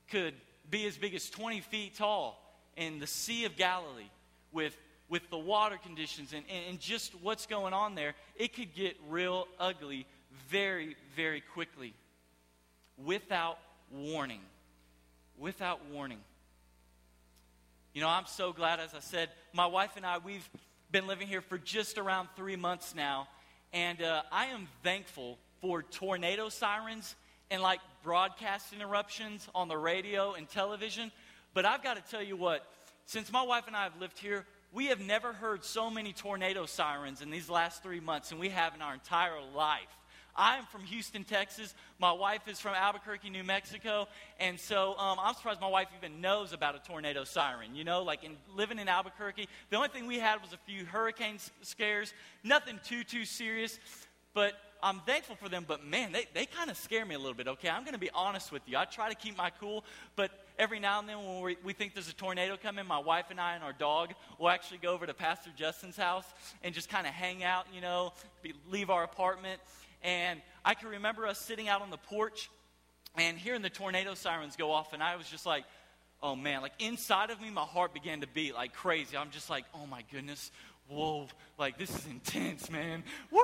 could 0.10 0.34
be 0.70 0.86
as 0.86 0.98
big 0.98 1.16
as 1.16 1.30
20 1.30 1.62
feet 1.62 1.96
tall 1.96 2.42
in 2.76 3.00
the 3.00 3.08
Sea 3.08 3.46
of 3.46 3.56
Galilee 3.56 4.10
with, 4.56 4.76
with 5.10 5.30
the 5.30 5.38
water 5.38 5.78
conditions 5.78 6.34
and, 6.34 6.44
and 6.70 6.80
just 6.80 7.14
what's 7.22 7.46
going 7.46 7.74
on 7.74 7.94
there, 7.94 8.16
it 8.36 8.54
could 8.54 8.74
get 8.74 8.96
real 9.10 9.48
ugly 9.60 10.08
very, 10.50 10.96
very 11.16 11.42
quickly 11.42 11.94
without 12.98 13.60
warning. 13.92 14.42
Without 15.38 15.82
warning. 15.92 16.20
You 17.94 18.02
know, 18.02 18.10
I'm 18.10 18.26
so 18.26 18.52
glad, 18.52 18.80
as 18.80 18.94
I 18.94 19.00
said, 19.00 19.30
my 19.54 19.68
wife 19.68 19.92
and 19.96 20.06
I, 20.06 20.18
we've 20.18 20.50
been 20.92 21.08
living 21.08 21.28
here 21.28 21.42
for 21.42 21.58
just 21.58 21.98
around 21.98 22.30
three 22.36 22.56
months 22.56 22.96
now. 22.96 23.28
And 23.74 24.02
uh, 24.02 24.24
I 24.32 24.48
am 24.48 24.68
thankful 24.84 25.38
for 25.62 25.84
tornado 25.84 26.50
sirens 26.50 27.16
and 27.52 27.62
like 27.62 27.80
broadcast 28.04 28.74
interruptions 28.74 29.48
on 29.54 29.68
the 29.68 29.78
radio 29.78 30.34
and 30.34 30.50
television. 30.50 31.12
But 31.54 31.66
I've 31.66 31.84
got 31.84 31.96
to 31.96 32.12
tell 32.12 32.24
you 32.24 32.38
what, 32.38 32.66
since 33.06 33.32
my 33.32 33.44
wife 33.44 33.68
and 33.68 33.76
I 33.76 33.84
have 33.84 34.00
lived 34.00 34.20
here, 34.20 34.46
we 34.72 34.88
have 34.88 35.00
never 35.00 35.32
heard 35.32 35.64
so 35.64 35.90
many 35.90 36.12
tornado 36.12 36.66
sirens 36.66 37.22
in 37.22 37.30
these 37.30 37.50
last 37.50 37.82
three 37.82 38.00
months 38.00 38.30
than 38.30 38.40
we 38.40 38.50
have 38.50 38.76
in 38.76 38.82
our 38.82 38.94
entire 38.94 39.40
life. 39.56 39.88
I 40.36 40.58
am 40.58 40.66
from 40.66 40.82
Houston, 40.82 41.24
Texas. 41.24 41.74
My 41.98 42.12
wife 42.12 42.42
is 42.48 42.60
from 42.60 42.74
Albuquerque, 42.74 43.30
New 43.30 43.44
Mexico. 43.44 44.08
And 44.38 44.60
so 44.60 44.98
um, 44.98 45.18
I'm 45.22 45.34
surprised 45.34 45.62
my 45.62 45.70
wife 45.70 45.88
even 45.98 46.20
knows 46.20 46.52
about 46.52 46.76
a 46.76 46.80
tornado 46.80 47.24
siren. 47.24 47.74
You 47.74 47.86
know, 47.86 48.04
like 48.04 48.26
in, 48.26 48.36
living 48.54 48.80
in 48.80 48.90
Albuquerque, 48.90 49.48
the 49.70 49.78
only 49.78 49.88
thing 49.88 50.08
we 50.08 50.20
had 50.20 50.42
was 50.42 50.52
a 50.52 50.58
few 50.70 50.84
hurricane 50.84 51.38
scares, 51.62 52.14
nothing 52.44 52.82
too, 52.84 53.06
too 53.06 53.24
serious. 53.24 53.80
But 54.34 54.56
I'm 54.84 55.00
thankful 55.00 55.38
for 55.38 55.48
them, 55.48 55.64
but 55.66 55.86
man, 55.86 56.12
they, 56.12 56.26
they 56.34 56.46
kind 56.46 56.70
of 56.70 56.76
scare 56.76 57.06
me 57.06 57.16
a 57.16 57.18
little 57.18 57.34
bit, 57.34 57.48
okay? 57.48 57.70
I'm 57.70 57.84
going 57.84 57.94
to 57.94 58.00
be 58.00 58.12
honest 58.14 58.52
with 58.52 58.62
you. 58.68 58.78
I 58.78 58.84
try 58.84 59.08
to 59.08 59.16
keep 59.16 59.38
my 59.38 59.52
cool, 59.52 59.86
but 60.18 60.32
every 60.58 60.80
now 60.80 61.00
and 61.00 61.10
then 61.10 61.18
when 61.18 61.42
we, 61.42 61.58
we 61.64 61.74
think 61.74 61.94
there's 61.94 62.10
a 62.10 62.14
tornado 62.14 62.58
coming, 62.62 62.86
my 62.86 63.00
wife 63.00 63.26
and 63.30 63.40
I 63.40 63.56
and 63.56 63.64
our 63.64 63.74
dog 63.74 64.14
will 64.40 64.50
actually 64.50 64.80
go 64.80 64.94
over 64.94 65.06
to 65.06 65.14
Pastor 65.14 65.50
Justin's 65.56 65.98
house 65.98 66.26
and 66.64 66.74
just 66.74 66.90
kind 66.90 67.08
of 67.08 67.14
hang 67.14 67.44
out, 67.44 67.66
you 67.74 67.82
know, 67.82 68.14
be, 68.42 68.54
leave 68.70 68.90
our 68.90 69.04
apartment. 69.04 69.62
And 70.04 70.42
I 70.64 70.74
can 70.74 70.90
remember 70.90 71.26
us 71.26 71.40
sitting 71.40 71.68
out 71.68 71.82
on 71.82 71.90
the 71.90 71.98
porch 71.98 72.50
and 73.18 73.38
hearing 73.38 73.62
the 73.62 73.70
tornado 73.70 74.14
sirens 74.14 74.56
go 74.56 74.72
off, 74.72 74.94
and 74.94 75.02
I 75.02 75.16
was 75.16 75.28
just 75.28 75.46
like, 75.46 75.64
oh 76.22 76.36
man, 76.36 76.62
like 76.62 76.74
inside 76.80 77.30
of 77.30 77.42
me, 77.42 77.50
my 77.50 77.62
heart 77.62 77.94
began 77.94 78.22
to 78.22 78.28
beat 78.28 78.54
like 78.54 78.74
crazy. 78.74 79.16
I'm 79.18 79.32
just 79.32 79.50
like, 79.50 79.66
oh 79.74 79.86
my 79.86 80.04
goodness, 80.12 80.52
whoa, 80.88 81.28
like 81.58 81.78
this 81.78 81.90
is 81.90 82.06
intense, 82.08 82.70
man. 82.70 83.04
Woo! 83.32 83.42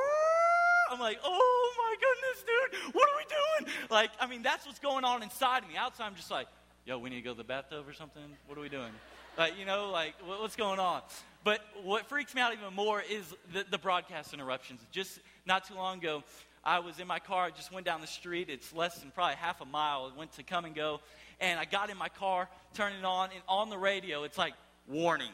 I'm 0.90 1.00
like, 1.00 1.20
oh 1.24 1.74
my 1.78 1.96
goodness, 1.96 2.44
dude, 2.44 2.96
what 2.96 3.10
are 3.10 3.18
we 3.18 3.24
doing? 3.64 3.74
Like, 3.90 4.12
I 4.20 4.28
mean, 4.28 4.44
that's 4.44 4.66
what's 4.66 4.80
going 4.80 5.06
on 5.06 5.24
inside 5.24 5.64
of 5.64 5.70
me. 5.70 5.78
Outside, 5.78 6.06
I'm 6.06 6.16
just 6.16 6.30
like, 6.30 6.48
yo, 6.86 6.98
we 6.98 7.10
need 7.10 7.18
to 7.18 7.22
go 7.22 7.32
to 7.32 7.38
the 7.38 7.44
bathtub 7.44 7.88
or 7.88 7.94
something? 7.94 8.24
What 8.48 8.58
are 8.58 8.62
we 8.62 8.70
doing? 8.70 8.92
Like, 9.38 9.58
you 9.58 9.66
know, 9.66 9.90
like, 9.92 10.16
what's 10.26 10.56
going 10.56 10.80
on? 10.80 11.02
But 11.44 11.62
what 11.84 12.08
freaks 12.10 12.36
me 12.36 12.42
out 12.42 12.54
even 12.54 12.74
more 12.74 13.02
is 13.02 13.24
the, 13.54 13.66
the 13.70 13.78
broadcast 13.78 14.34
interruptions. 14.34 14.82
Just 14.92 15.20
not 15.46 15.68
too 15.68 15.76
long 15.76 16.00
ago, 16.00 16.24
I 16.64 16.80
was 16.80 17.00
in 17.00 17.08
my 17.08 17.20
car, 17.20 17.46
I 17.46 17.50
just 17.50 17.72
went 17.72 17.86
down 17.86 18.02
the 18.02 18.08
street. 18.08 18.50
It's 18.50 18.74
less 18.74 19.00
than 19.00 19.12
probably 19.12 19.36
half 19.36 19.62
a 19.62 19.66
mile. 19.66 20.12
I 20.14 20.18
went 20.18 20.34
to 20.34 20.44
come 20.44 20.66
and 20.66 20.76
go. 20.76 21.00
And 21.40 21.60
I 21.60 21.66
got 21.66 21.90
in 21.90 21.98
my 21.98 22.10
car, 22.10 22.50
turned 22.74 22.96
it 22.96 23.06
on, 23.06 23.30
and 23.34 23.42
on 23.48 23.70
the 23.70 23.78
radio, 23.78 24.24
it's 24.24 24.38
like, 24.38 24.54
warning, 24.88 25.32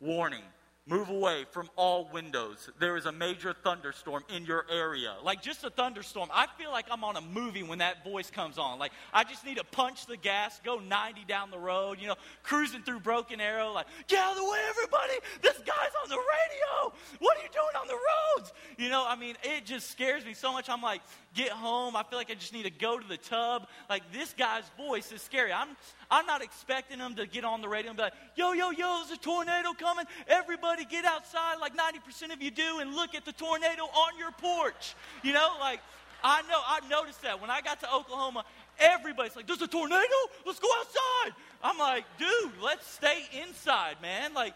warning, 0.00 0.42
Move 0.88 1.10
away 1.10 1.44
from 1.52 1.70
all 1.76 2.10
windows. 2.12 2.68
There 2.80 2.96
is 2.96 3.06
a 3.06 3.12
major 3.12 3.52
thunderstorm 3.52 4.24
in 4.34 4.44
your 4.44 4.66
area. 4.68 5.14
Like 5.22 5.40
just 5.40 5.62
a 5.62 5.70
thunderstorm. 5.70 6.28
I 6.32 6.48
feel 6.58 6.72
like 6.72 6.86
I'm 6.90 7.04
on 7.04 7.14
a 7.16 7.20
movie 7.20 7.62
when 7.62 7.78
that 7.78 8.02
voice 8.02 8.32
comes 8.32 8.58
on. 8.58 8.80
Like 8.80 8.90
I 9.14 9.22
just 9.22 9.46
need 9.46 9.58
to 9.58 9.64
punch 9.64 10.06
the 10.06 10.16
gas, 10.16 10.60
go 10.64 10.80
90 10.80 11.24
down 11.28 11.52
the 11.52 11.58
road, 11.58 11.98
you 12.00 12.08
know, 12.08 12.16
cruising 12.42 12.82
through 12.82 12.98
Broken 12.98 13.40
Arrow, 13.40 13.70
like, 13.70 13.86
get 14.08 14.18
out 14.18 14.32
of 14.32 14.38
the 14.38 14.44
way, 14.44 14.58
everybody. 14.70 15.14
This 15.40 15.56
guy's 15.58 15.92
on 16.02 16.08
the 16.08 16.18
radio. 16.18 16.92
What 17.20 17.36
are 17.36 17.42
you 17.42 17.48
doing 17.52 17.80
on 17.80 17.86
the 17.86 17.94
roads? 17.94 18.52
You 18.76 18.88
know, 18.88 19.04
I 19.06 19.14
mean, 19.14 19.36
it 19.44 19.64
just 19.64 19.88
scares 19.88 20.24
me 20.24 20.34
so 20.34 20.52
much. 20.52 20.68
I'm 20.68 20.82
like, 20.82 21.02
get 21.34 21.50
home. 21.50 21.94
I 21.94 22.02
feel 22.02 22.18
like 22.18 22.30
I 22.30 22.34
just 22.34 22.52
need 22.52 22.64
to 22.64 22.70
go 22.70 22.98
to 22.98 23.06
the 23.06 23.18
tub. 23.18 23.68
Like 23.88 24.02
this 24.12 24.34
guy's 24.36 24.64
voice 24.76 25.12
is 25.12 25.22
scary. 25.22 25.52
I'm 25.52 25.68
I'm 26.10 26.26
not 26.26 26.42
expecting 26.42 26.98
him 26.98 27.14
to 27.14 27.26
get 27.26 27.44
on 27.44 27.60
the 27.62 27.68
radio 27.68 27.90
and 27.90 27.96
be 27.96 28.02
like, 28.02 28.14
yo, 28.36 28.52
yo, 28.52 28.70
yo, 28.70 29.02
there's 29.06 29.18
a 29.18 29.22
tornado 29.22 29.72
coming. 29.78 30.06
Everybody 30.26 30.71
get 30.88 31.04
outside 31.04 31.56
like 31.60 31.72
90% 31.76 32.32
of 32.32 32.42
you 32.42 32.50
do 32.50 32.78
and 32.80 32.94
look 32.94 33.14
at 33.14 33.24
the 33.24 33.32
tornado 33.32 33.82
on 33.82 34.18
your 34.18 34.30
porch. 34.32 34.94
You 35.22 35.32
know, 35.32 35.52
like 35.60 35.80
I 36.24 36.42
know 36.42 36.60
I 36.66 36.80
noticed 36.88 37.22
that 37.22 37.40
when 37.40 37.50
I 37.50 37.60
got 37.60 37.80
to 37.80 37.92
Oklahoma, 37.92 38.44
everybody's 38.78 39.36
like, 39.36 39.46
there's 39.46 39.62
a 39.62 39.68
tornado? 39.68 40.02
Let's 40.46 40.60
go 40.60 40.68
outside. 40.78 41.34
I'm 41.62 41.78
like, 41.78 42.04
dude, 42.18 42.52
let's 42.62 42.86
stay 42.90 43.24
inside, 43.42 43.96
man. 44.00 44.34
Like 44.34 44.54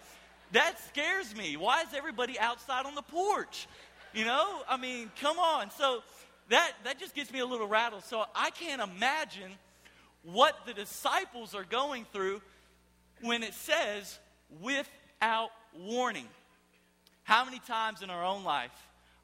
that 0.52 0.78
scares 0.88 1.34
me. 1.36 1.56
Why 1.56 1.82
is 1.82 1.88
everybody 1.94 2.38
outside 2.38 2.86
on 2.86 2.94
the 2.94 3.02
porch? 3.02 3.66
You 4.14 4.24
know, 4.24 4.62
I 4.68 4.76
mean, 4.76 5.10
come 5.20 5.38
on. 5.38 5.70
So 5.72 6.02
that, 6.48 6.72
that 6.84 6.98
just 6.98 7.14
gets 7.14 7.32
me 7.32 7.40
a 7.40 7.46
little 7.46 7.68
rattled. 7.68 8.04
So 8.04 8.24
I 8.34 8.50
can't 8.50 8.80
imagine 8.80 9.52
what 10.22 10.58
the 10.66 10.72
disciples 10.72 11.54
are 11.54 11.64
going 11.64 12.06
through 12.12 12.40
when 13.20 13.42
it 13.42 13.54
says 13.54 14.18
without 14.60 15.50
warning. 15.78 16.26
How 17.24 17.44
many 17.44 17.58
times 17.60 18.02
in 18.02 18.10
our 18.10 18.24
own 18.24 18.44
life 18.44 18.70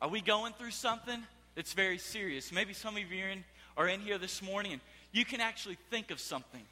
are 0.01 0.09
we 0.09 0.21
going 0.21 0.53
through 0.55 0.73
something 0.73 1.23
that's 1.55 1.73
very 1.73 1.99
serious? 1.99 2.53
Maybe 2.53 2.73
some 2.73 2.97
of 2.97 3.03
you 3.13 3.25
are 3.25 3.29
in, 3.29 3.45
are 3.77 3.89
in 3.89 4.01
here 4.01 4.19
this 4.19 4.43
morning 4.43 4.73
and 4.73 4.81
you 5.13 5.25
can 5.25 5.41
actually 5.41 5.77
think 5.91 6.11
of 6.11 6.19
something. 6.19 6.63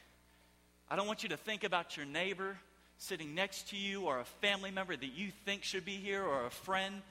I 0.90 0.96
don't 0.96 1.06
want 1.06 1.22
you 1.22 1.28
to 1.28 1.36
think 1.36 1.62
about 1.62 1.96
your 1.96 2.06
neighbor 2.06 2.56
sitting 2.98 3.34
next 3.34 3.68
to 3.68 3.76
you 3.76 4.02
or 4.02 4.20
a 4.20 4.24
family 4.24 4.70
member 4.70 4.96
that 4.96 5.12
you 5.14 5.30
think 5.44 5.62
should 5.62 5.84
be 5.84 5.96
here 5.96 6.22
or 6.22 6.46
a 6.46 6.50
friend. 6.50 7.02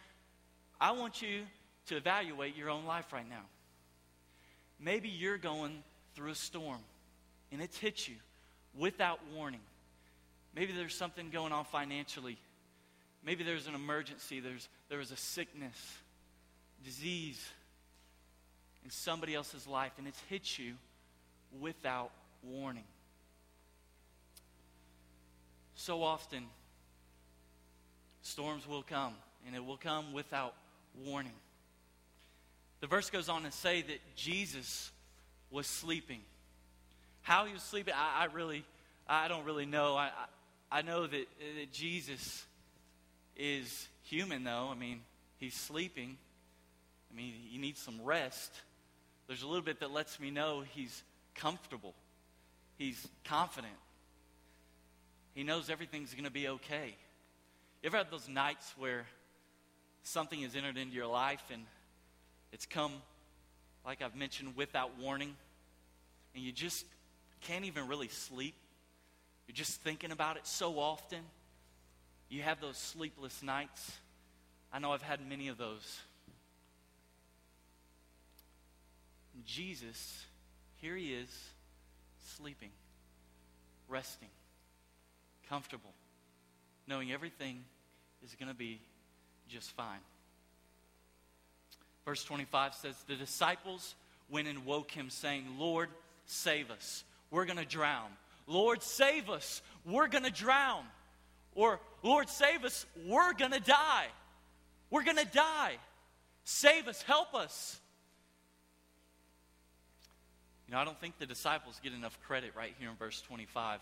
I 0.80 0.92
want 0.92 1.22
you 1.22 1.44
to 1.88 1.98
evaluate 1.98 2.56
your 2.56 2.70
own 2.70 2.86
life 2.86 3.12
right 3.12 3.28
now. 3.28 3.46
Maybe 4.80 5.10
you're 5.10 5.38
going 5.38 5.84
through 6.16 6.32
a 6.32 6.36
storm 6.36 6.80
and 7.52 7.62
it's 7.62 7.78
hit 7.78 8.08
you 8.08 8.16
without 8.78 9.20
warning. 9.36 9.62
Maybe 10.56 10.74
there's 10.74 10.96
something 10.96 11.30
going 11.30 11.52
on 11.52 11.66
financially. 11.66 12.38
Maybe 13.24 13.44
there's 13.44 13.68
an 13.68 13.76
emergency. 13.76 14.40
There's, 14.40 14.68
there 14.90 14.98
was 14.98 15.12
a 15.12 15.18
sickness, 15.18 15.98
disease 16.84 17.46
in 18.84 18.90
somebody 18.90 19.36
else's 19.36 19.68
life, 19.68 19.92
and 19.98 20.08
it's 20.08 20.22
hit 20.30 20.58
you 20.58 20.74
without 21.60 22.12
warning. 22.44 22.86
So 25.76 26.04
often, 26.04 26.46
storms 28.22 28.68
will 28.68 28.84
come, 28.84 29.14
and 29.46 29.56
it 29.56 29.64
will 29.64 29.78
come 29.78 30.14
without 30.14 30.54
warning. 31.06 31.34
The 32.80 32.88
verse 32.88 33.10
goes 33.10 33.28
on 33.28 33.44
to 33.44 33.52
say 33.52 33.82
that 33.82 34.00
Jesus 34.16 34.92
was 35.52 35.68
sleeping. 35.68 36.22
How 37.22 37.46
he 37.46 37.54
was 37.54 37.64
sleeping, 37.64 37.94
I, 37.96 38.24
I 38.24 38.26
really, 38.26 38.64
I 39.08 39.28
don't 39.28 39.44
really 39.44 39.66
know. 39.66 39.96
I, 39.96 40.12
I, 40.72 40.80
I 40.80 40.82
know 40.82 41.06
that, 41.06 41.28
that 41.40 41.72
Jesus 41.74 42.46
is 43.40 43.88
human, 44.04 44.44
though. 44.44 44.70
I 44.72 44.76
mean, 44.76 45.02
he's 45.38 45.56
sleeping. 45.56 46.18
I 47.12 47.16
mean, 47.16 47.34
he 47.50 47.58
needs 47.58 47.82
some 47.82 48.00
rest. 48.04 48.52
There's 49.28 49.42
a 49.42 49.48
little 49.48 49.64
bit 49.64 49.80
that 49.80 49.92
lets 49.92 50.20
me 50.20 50.30
know 50.30 50.64
he's 50.76 51.04
comfortable, 51.34 51.96
he's 52.78 53.08
confident. 53.24 53.74
He 55.36 55.44
knows 55.44 55.70
everything's 55.70 56.14
going 56.14 56.26
to 56.26 56.32
be 56.32 56.50
okay. 56.50 56.96
You 57.82 57.88
ever 57.88 57.98
had 57.98 58.12
those 58.12 58.28
nights 58.28 58.74
where 58.78 59.06
something 60.04 60.42
has 60.42 60.56
entered 60.56 60.76
into 60.76 60.96
your 60.96 61.08
life 61.08 61.44
and 61.54 61.64
it's 62.52 62.66
come, 62.66 62.92
like 63.86 64.02
I've 64.02 64.16
mentioned, 64.16 64.58
without 64.58 65.00
warning. 65.00 65.36
And 66.36 66.44
you 66.44 66.52
just 66.52 66.86
can't 67.42 67.64
even 67.64 67.88
really 67.88 68.10
sleep. 68.10 68.56
You're 69.48 69.56
just 69.56 69.82
thinking 69.82 70.12
about 70.12 70.36
it 70.36 70.46
so 70.46 70.78
often. 70.80 71.20
You 72.30 72.44
have 72.44 72.62
those 72.62 72.78
sleepless 72.78 73.42
nights. 73.42 73.92
I 74.72 74.80
know 74.80 74.92
I've 74.92 75.02
had 75.02 75.28
many 75.28 75.48
of 75.48 75.58
those. 75.58 76.00
Jesus, 79.46 80.26
here 80.78 80.96
he 80.96 81.14
is, 81.14 81.30
sleeping, 82.36 82.70
resting, 83.88 84.30
comfortable, 85.48 85.94
knowing 86.88 87.12
everything 87.12 87.64
is 88.24 88.36
going 88.36 88.50
to 88.50 88.56
be 88.56 88.80
just 89.48 89.72
fine. 89.72 90.00
Verse 92.06 92.24
25 92.24 92.76
says, 92.76 92.96
The 93.08 93.16
disciples 93.16 93.96
went 94.30 94.48
and 94.48 94.66
woke 94.66 94.92
him, 94.92 95.10
saying, 95.10 95.46
Lord, 95.58 95.90
save 96.26 96.70
us. 96.70 97.04
We're 97.32 97.46
going 97.46 97.58
to 97.58 97.66
drown. 97.66 98.10
Lord, 98.46 98.84
save 98.84 99.30
us. 99.30 99.62
We're 99.86 100.08
going 100.08 100.24
to 100.24 100.32
drown. 100.32 100.84
Or, 102.04 102.10
Lord, 102.10 102.30
save 102.30 102.66
us. 102.66 102.86
We're 103.06 103.34
going 103.34 103.52
to 103.52 103.60
die. 103.60 104.08
We're 104.90 105.04
going 105.04 105.18
to 105.18 105.26
die. 105.26 105.78
Save 106.44 106.88
us. 106.88 107.02
Help 107.02 107.34
us. 107.36 107.80
You 110.68 110.74
know, 110.74 110.82
I 110.82 110.86
don't 110.86 111.00
think 111.00 111.18
the 111.18 111.26
disciples 111.26 111.80
get 111.84 111.94
enough 111.94 112.20
credit 112.28 112.52
right 112.56 112.74
here 112.80 112.90
in 112.90 112.96
verse 112.96 113.22
25 113.22 113.80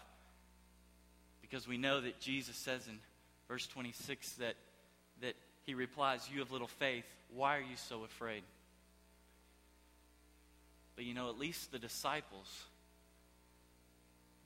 because 1.41 1.67
we 1.67 1.77
know 1.77 1.99
that 2.01 2.19
Jesus 2.19 2.55
says 2.55 2.87
in 2.87 2.99
verse 3.47 3.67
26 3.67 4.33
that, 4.33 4.55
that 5.21 5.35
he 5.65 5.73
replies, 5.73 6.29
You 6.31 6.39
have 6.39 6.51
little 6.51 6.67
faith. 6.67 7.05
Why 7.33 7.57
are 7.57 7.61
you 7.61 7.75
so 7.75 8.03
afraid? 8.03 8.43
But 10.95 11.05
you 11.05 11.13
know, 11.13 11.29
at 11.29 11.37
least 11.37 11.71
the 11.71 11.79
disciples, 11.79 12.63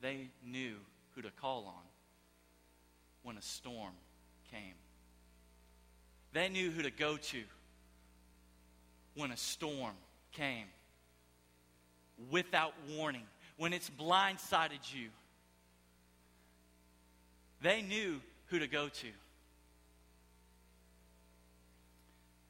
they 0.02 0.30
knew 0.46 0.76
who 1.16 1.22
to 1.22 1.32
call 1.42 1.66
on. 1.66 1.91
When 3.24 3.38
a 3.38 3.42
storm 3.42 3.94
came. 4.52 4.76
They 6.34 6.50
knew 6.50 6.72
who 6.72 6.84
to 6.84 6.92
go 6.92 7.18
to 7.18 7.44
when 9.16 9.32
a 9.32 9.38
storm 9.38 9.94
came. 10.32 10.66
Without 12.30 12.74
warning, 12.96 13.24
when 13.58 13.74
it's 13.74 13.90
blindsided 13.90 14.94
you, 14.94 15.10
they 17.62 17.82
knew 17.82 18.22
who 18.48 18.60
to 18.60 18.68
go 18.68 18.88
to. 18.88 19.08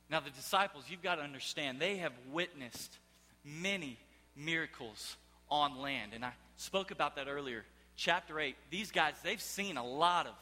Now, 0.10 0.20
the 0.20 0.30
disciples, 0.30 0.86
you've 0.90 1.02
got 1.02 1.16
to 1.16 1.22
understand, 1.22 1.80
they 1.80 1.98
have 1.98 2.12
witnessed 2.32 2.98
many 3.46 3.98
miracles 4.36 5.16
on 5.50 5.80
land. 5.80 6.12
And 6.14 6.26
I 6.26 6.34
spoke 6.58 6.92
about 6.92 7.16
that 7.16 7.28
earlier. 7.30 7.64
Chapter 7.96 8.40
8, 8.40 8.56
these 8.70 8.92
guys, 8.92 9.14
they've 9.24 9.42
seen 9.42 9.78
a 9.78 9.86
lot 9.86 10.28
of 10.28 10.34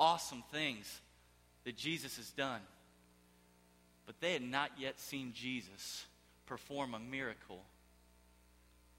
awesome 0.00 0.42
things 0.50 1.00
that 1.64 1.76
Jesus 1.76 2.16
has 2.16 2.30
done. 2.30 2.62
But 4.06 4.20
they 4.20 4.32
had 4.32 4.42
not 4.42 4.72
yet 4.78 4.98
seen 4.98 5.32
Jesus 5.34 6.06
perform 6.46 6.94
a 6.94 6.98
miracle 6.98 7.62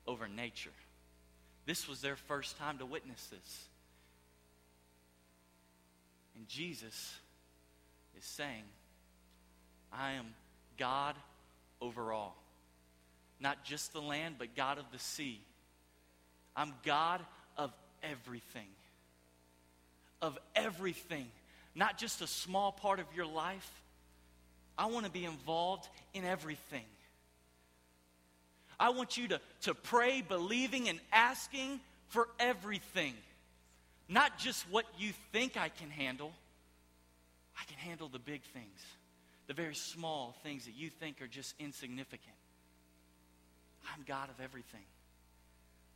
over 0.08 0.27
nature. 0.27 0.70
This 1.65 1.88
was 1.88 2.00
their 2.00 2.15
first 2.15 2.58
time 2.58 2.77
to 2.77 2.86
witness 2.86 3.25
this. 3.25 3.67
And 6.38 6.48
Jesus 6.48 7.15
is 8.17 8.24
saying, 8.24 8.63
I 9.91 10.13
am 10.13 10.27
God 10.77 11.15
over 11.81 12.13
all. 12.13 12.36
Not 13.39 13.63
just 13.63 13.91
the 13.91 14.01
land, 14.01 14.36
but 14.38 14.55
God 14.55 14.77
of 14.77 14.86
the 14.91 15.00
sea. 15.00 15.41
I'm 16.55 16.74
God 16.86 17.22
of 17.58 17.72
everything. 18.03 18.67
Of 20.21 20.37
everything. 20.55 21.27
Not 21.75 21.97
just 21.97 22.21
a 22.21 22.27
small 22.27 22.71
part 22.71 22.99
of 22.99 23.05
your 23.15 23.25
life. 23.25 23.69
I 24.77 24.87
want 24.87 25.05
to 25.05 25.11
be 25.11 25.25
involved 25.25 25.87
in 26.13 26.25
everything. 26.25 26.85
I 28.79 28.89
want 28.89 29.17
you 29.17 29.27
to, 29.29 29.41
to 29.63 29.75
pray, 29.75 30.21
believing, 30.21 30.89
and 30.89 30.99
asking 31.11 31.79
for 32.07 32.27
everything. 32.39 33.13
Not 34.09 34.37
just 34.37 34.65
what 34.69 34.85
you 34.97 35.11
think 35.31 35.55
I 35.55 35.69
can 35.69 35.89
handle. 35.89 36.33
I 37.59 37.63
can 37.65 37.77
handle 37.77 38.09
the 38.09 38.19
big 38.19 38.41
things 38.41 38.79
the 39.51 39.61
very 39.61 39.75
small 39.75 40.33
things 40.43 40.63
that 40.63 40.75
you 40.75 40.89
think 40.89 41.21
are 41.21 41.27
just 41.27 41.53
insignificant. 41.59 42.37
I'm 43.93 44.03
God 44.07 44.29
of 44.29 44.41
everything, 44.41 44.85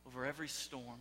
over 0.06 0.26
every 0.26 0.48
storm. 0.48 0.98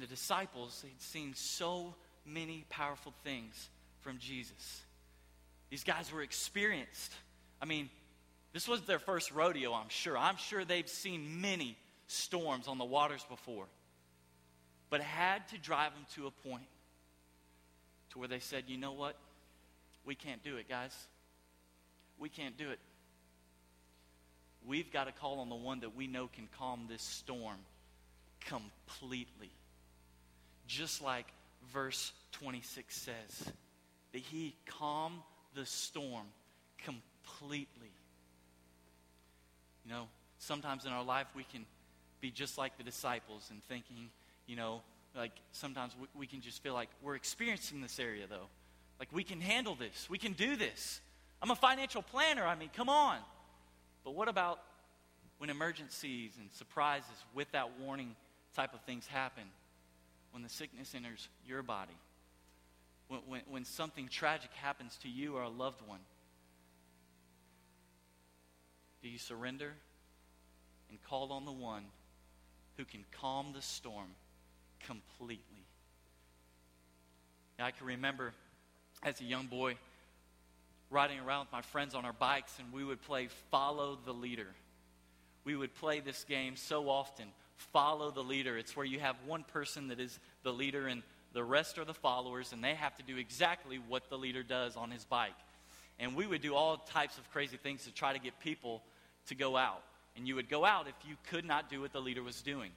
The 0.00 0.06
disciples, 0.06 0.80
they'd 0.82 1.00
seen 1.02 1.34
so 1.34 1.94
many 2.24 2.64
powerful 2.70 3.12
things 3.22 3.68
from 4.00 4.16
Jesus. 4.18 4.82
These 5.68 5.84
guys 5.84 6.10
were 6.10 6.22
experienced. 6.22 7.12
I 7.60 7.66
mean, 7.66 7.90
this 8.54 8.66
was 8.66 8.80
their 8.82 8.98
first 8.98 9.30
rodeo, 9.30 9.74
I'm 9.74 9.90
sure. 9.90 10.16
I'm 10.16 10.38
sure 10.38 10.64
they've 10.64 10.88
seen 10.88 11.42
many 11.42 11.76
storms 12.06 12.66
on 12.66 12.78
the 12.78 12.84
waters 12.84 13.24
before. 13.28 13.66
But 14.88 15.00
it 15.00 15.06
had 15.06 15.46
to 15.48 15.58
drive 15.58 15.92
them 15.92 16.06
to 16.14 16.26
a 16.26 16.48
point 16.48 16.66
to 18.12 18.18
where 18.18 18.28
they 18.28 18.40
said, 18.40 18.64
you 18.68 18.78
know 18.78 18.92
what? 18.92 19.16
We 20.06 20.14
can't 20.14 20.42
do 20.42 20.56
it, 20.56 20.66
guys. 20.66 20.96
We 22.18 22.30
can't 22.30 22.56
do 22.56 22.70
it. 22.70 22.78
We've 24.66 24.90
got 24.90 25.04
to 25.04 25.12
call 25.12 25.40
on 25.40 25.50
the 25.50 25.56
one 25.56 25.80
that 25.80 25.94
we 25.94 26.06
know 26.06 26.26
can 26.26 26.48
calm 26.58 26.86
this 26.88 27.02
storm 27.02 27.58
completely. 28.46 29.50
Just 30.70 31.02
like 31.02 31.26
verse 31.72 32.12
26 32.30 32.94
says, 32.94 33.52
that 34.12 34.18
he 34.18 34.54
calmed 34.66 35.18
the 35.54 35.66
storm 35.66 36.26
completely. 36.78 37.90
You 39.84 39.90
know, 39.90 40.08
sometimes 40.38 40.84
in 40.84 40.92
our 40.92 41.02
life 41.02 41.26
we 41.34 41.42
can 41.42 41.66
be 42.20 42.30
just 42.30 42.56
like 42.56 42.76
the 42.78 42.84
disciples 42.84 43.48
and 43.50 43.60
thinking, 43.64 44.10
you 44.46 44.54
know, 44.54 44.82
like 45.16 45.32
sometimes 45.50 45.92
we, 46.00 46.06
we 46.20 46.26
can 46.28 46.40
just 46.40 46.62
feel 46.62 46.74
like 46.74 46.88
we're 47.02 47.16
experiencing 47.16 47.80
this 47.80 47.98
area 47.98 48.26
though. 48.30 48.46
Like, 49.00 49.08
we 49.12 49.24
can 49.24 49.40
handle 49.40 49.74
this. 49.74 50.08
We 50.08 50.18
can 50.18 50.34
do 50.34 50.56
this. 50.56 51.00
I'm 51.42 51.50
a 51.50 51.56
financial 51.56 52.02
planner. 52.02 52.44
I 52.46 52.54
mean, 52.54 52.70
come 52.76 52.90
on. 52.90 53.16
But 54.04 54.14
what 54.14 54.28
about 54.28 54.60
when 55.38 55.48
emergencies 55.48 56.32
and 56.38 56.52
surprises 56.52 57.08
without 57.34 57.70
warning 57.80 58.14
type 58.54 58.74
of 58.74 58.82
things 58.82 59.06
happen? 59.06 59.44
When 60.32 60.42
the 60.42 60.48
sickness 60.48 60.94
enters 60.94 61.28
your 61.46 61.62
body? 61.62 61.96
When, 63.08 63.20
when, 63.26 63.40
when 63.48 63.64
something 63.64 64.08
tragic 64.08 64.50
happens 64.54 64.96
to 65.02 65.08
you 65.08 65.36
or 65.36 65.42
a 65.42 65.48
loved 65.48 65.86
one? 65.86 66.00
Do 69.02 69.08
you 69.08 69.18
surrender 69.18 69.72
and 70.90 71.02
call 71.02 71.32
on 71.32 71.44
the 71.44 71.52
one 71.52 71.84
who 72.76 72.84
can 72.84 73.04
calm 73.20 73.52
the 73.54 73.62
storm 73.62 74.08
completely? 74.86 75.64
Now, 77.58 77.66
I 77.66 77.70
can 77.72 77.86
remember 77.86 78.32
as 79.02 79.20
a 79.20 79.24
young 79.24 79.46
boy 79.46 79.76
riding 80.90 81.20
around 81.20 81.46
with 81.46 81.52
my 81.52 81.62
friends 81.62 81.94
on 81.94 82.04
our 82.04 82.12
bikes, 82.12 82.58
and 82.58 82.72
we 82.72 82.84
would 82.84 83.00
play 83.02 83.28
Follow 83.50 83.98
the 84.04 84.12
Leader. 84.12 84.48
We 85.44 85.56
would 85.56 85.74
play 85.74 86.00
this 86.00 86.24
game 86.24 86.56
so 86.56 86.88
often. 86.88 87.26
Follow 87.72 88.10
the 88.10 88.22
leader. 88.22 88.56
It's 88.56 88.74
where 88.74 88.86
you 88.86 89.00
have 89.00 89.16
one 89.26 89.44
person 89.44 89.88
that 89.88 90.00
is 90.00 90.18
the 90.42 90.52
leader, 90.52 90.86
and 90.86 91.02
the 91.32 91.44
rest 91.44 91.78
are 91.78 91.84
the 91.84 91.94
followers, 91.94 92.52
and 92.52 92.64
they 92.64 92.74
have 92.74 92.96
to 92.96 93.02
do 93.02 93.16
exactly 93.16 93.78
what 93.88 94.08
the 94.08 94.16
leader 94.16 94.42
does 94.42 94.76
on 94.76 94.90
his 94.90 95.04
bike. 95.04 95.34
And 95.98 96.16
we 96.16 96.26
would 96.26 96.40
do 96.40 96.54
all 96.54 96.78
types 96.78 97.18
of 97.18 97.30
crazy 97.30 97.58
things 97.58 97.84
to 97.84 97.92
try 97.92 98.12
to 98.14 98.18
get 98.18 98.40
people 98.40 98.82
to 99.26 99.34
go 99.34 99.56
out. 99.56 99.82
And 100.16 100.26
you 100.26 100.34
would 100.36 100.48
go 100.48 100.64
out 100.64 100.88
if 100.88 100.94
you 101.08 101.16
could 101.30 101.44
not 101.44 101.68
do 101.68 101.82
what 101.82 101.92
the 101.92 102.00
leader 102.00 102.22
was 102.22 102.40
doing. 102.40 102.70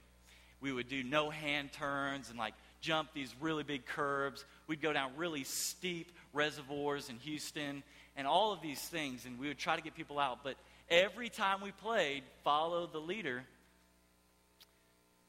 We 0.60 0.72
would 0.72 0.88
do 0.88 1.02
no 1.02 1.30
hand 1.30 1.72
turns 1.72 2.30
and 2.30 2.38
like 2.38 2.54
jump 2.80 3.10
these 3.14 3.34
really 3.40 3.62
big 3.64 3.86
curbs. 3.86 4.44
We'd 4.66 4.82
go 4.82 4.92
down 4.92 5.12
really 5.16 5.44
steep 5.44 6.12
reservoirs 6.32 7.08
in 7.08 7.18
Houston 7.20 7.82
and 8.16 8.26
all 8.26 8.52
of 8.52 8.60
these 8.60 8.80
things, 8.80 9.24
and 9.24 9.38
we 9.38 9.48
would 9.48 9.58
try 9.58 9.76
to 9.76 9.82
get 9.82 9.94
people 9.94 10.18
out. 10.18 10.44
But 10.44 10.56
every 10.88 11.28
time 11.28 11.60
we 11.62 11.72
played, 11.72 12.22
follow 12.44 12.86
the 12.86 13.00
leader, 13.00 13.44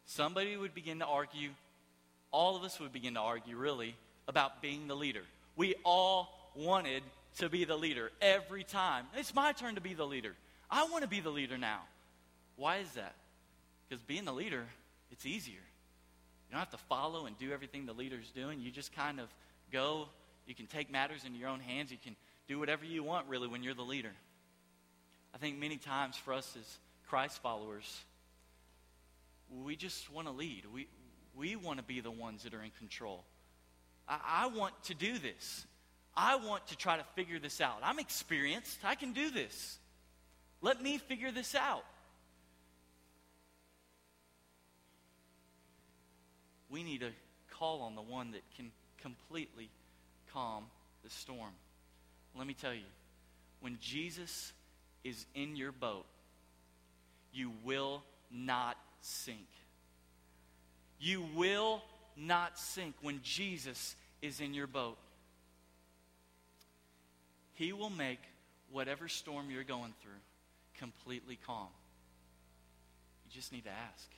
somebody 0.05 0.55
would 0.57 0.73
begin 0.73 0.99
to 0.99 1.05
argue. 1.05 1.49
All 2.31 2.55
of 2.55 2.63
us 2.63 2.79
would 2.79 2.93
begin 2.93 3.15
to 3.15 3.19
argue, 3.19 3.57
really, 3.57 3.95
about 4.27 4.61
being 4.61 4.87
the 4.87 4.95
leader. 4.95 5.21
We 5.55 5.75
all 5.83 6.51
wanted 6.55 7.03
to 7.37 7.49
be 7.49 7.65
the 7.65 7.75
leader 7.75 8.11
every 8.21 8.63
time. 8.63 9.05
It's 9.15 9.33
my 9.35 9.51
turn 9.51 9.75
to 9.75 9.81
be 9.81 9.93
the 9.93 10.05
leader. 10.05 10.33
I 10.69 10.85
want 10.85 11.03
to 11.03 11.09
be 11.09 11.19
the 11.19 11.29
leader 11.29 11.57
now. 11.57 11.81
Why 12.55 12.77
is 12.77 12.91
that? 12.93 13.13
Because 13.87 14.01
being 14.03 14.25
the 14.25 14.33
leader, 14.33 14.65
it's 15.11 15.25
easier. 15.25 15.53
You 15.55 16.51
don't 16.51 16.59
have 16.59 16.71
to 16.71 16.85
follow 16.89 17.25
and 17.25 17.37
do 17.37 17.51
everything 17.51 17.85
the 17.85 17.93
leader's 17.93 18.29
doing. 18.31 18.61
You 18.61 18.71
just 18.71 18.95
kind 18.95 19.19
of 19.19 19.27
go. 19.71 20.07
You 20.47 20.55
can 20.55 20.67
take 20.67 20.91
matters 20.91 21.23
into 21.25 21.37
your 21.37 21.49
own 21.49 21.59
hands. 21.59 21.91
You 21.91 21.97
can 22.03 22.15
do 22.47 22.59
whatever 22.59 22.85
you 22.85 23.03
want, 23.03 23.27
really, 23.27 23.47
when 23.47 23.63
you're 23.63 23.73
the 23.73 23.81
leader. 23.81 24.11
I 25.33 25.37
think 25.37 25.57
many 25.57 25.77
times 25.77 26.15
for 26.15 26.33
us 26.33 26.55
as 26.57 26.77
Christ 27.09 27.41
followers, 27.41 28.03
we 29.49 29.75
just 29.75 30.11
want 30.11 30.27
to 30.27 30.33
lead. 30.33 30.63
We, 30.73 30.87
we 31.35 31.55
want 31.55 31.77
to 31.79 31.83
be 31.83 31.99
the 31.99 32.11
ones 32.11 32.43
that 32.43 32.53
are 32.53 32.63
in 32.63 32.71
control. 32.77 33.23
I, 34.07 34.19
I 34.25 34.47
want 34.47 34.73
to 34.85 34.93
do 34.93 35.17
this. 35.17 35.65
I 36.15 36.37
want 36.37 36.67
to 36.67 36.77
try 36.77 36.97
to 36.97 37.03
figure 37.15 37.39
this 37.39 37.59
out. 37.59 37.79
I'm 37.83 37.99
experienced. 37.99 38.79
I 38.83 38.95
can 38.95 39.13
do 39.13 39.29
this. 39.29 39.77
Let 40.61 40.81
me 40.81 40.97
figure 40.97 41.31
this 41.31 41.55
out. 41.55 41.83
we 46.75 46.83
need 46.83 46.99
to 46.99 47.11
call 47.51 47.83
on 47.83 47.95
the 47.95 48.01
one 48.01 48.31
that 48.31 48.41
can 48.57 48.69
completely 48.97 49.69
calm 50.33 50.65
the 51.05 51.09
storm. 51.09 51.53
Let 52.37 52.45
me 52.45 52.53
tell 52.53 52.73
you, 52.73 52.83
when 53.61 53.77
Jesus 53.79 54.51
is 55.05 55.25
in 55.35 55.55
your 55.55 55.71
boat, 55.71 56.05
you 57.31 57.53
will 57.63 58.03
not 58.29 58.75
sink. 59.05 59.47
You 60.99 61.23
will 61.35 61.83
not 62.17 62.57
sink 62.57 62.95
when 63.01 63.19
Jesus 63.21 63.95
is 64.21 64.39
in 64.39 64.53
your 64.53 64.67
boat. 64.67 64.97
He 67.53 67.71
will 67.71 67.89
make 67.89 68.19
whatever 68.71 69.07
storm 69.07 69.49
you're 69.49 69.63
going 69.63 69.93
through 70.01 70.11
completely 70.79 71.37
calm. 71.45 71.67
You 73.25 73.31
just 73.33 73.51
need 73.51 73.63
to 73.65 73.69
ask. 73.69 74.09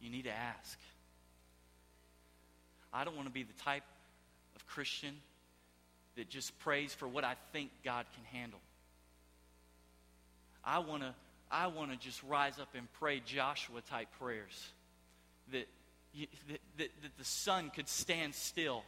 You 0.00 0.10
need 0.10 0.24
to 0.24 0.32
ask. 0.32 0.78
I 2.92 3.04
don't 3.04 3.16
want 3.16 3.28
to 3.28 3.34
be 3.34 3.42
the 3.42 3.60
type 3.62 3.84
of 4.54 4.66
Christian 4.66 5.14
that 6.16 6.28
just 6.28 6.58
prays 6.60 6.94
for 6.94 7.08
what 7.08 7.24
I 7.24 7.34
think 7.52 7.70
God 7.84 8.06
can 8.14 8.38
handle. 8.38 8.60
I 10.64 10.78
want 10.78 11.02
to 11.02 11.14
I 11.52 11.66
want 11.66 11.92
to 11.92 11.98
just 11.98 12.22
rise 12.22 12.58
up 12.58 12.70
and 12.74 12.90
pray 12.98 13.20
Joshua 13.24 13.82
type 13.82 14.08
prayers 14.18 14.70
that, 15.52 15.68
that, 16.18 16.28
that, 16.48 16.60
that, 16.78 16.88
the 17.02 17.08
the 17.18 17.24
sun 17.24 17.70
could 17.74 17.88
stand 17.88 18.34
still 18.34 18.82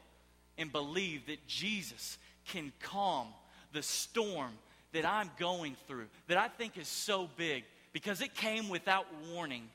and 0.57 0.73
believe 0.73 1.27
that 1.27 1.47
Jesus 1.47 2.19
can 2.47 2.73
calm 2.81 3.29
the 3.73 3.83
storm 3.83 4.53
that 4.93 5.05
I'm 5.05 5.31
going 5.39 5.77
through, 5.87 6.07
that 6.29 6.39
I 6.39 6.49
think 6.49 6.79
is 6.79 6.89
so 6.89 7.29
big 7.37 7.65
because 7.93 8.23
it 8.23 8.35
came 8.35 8.69
without 8.69 9.07
warning. 9.31 9.69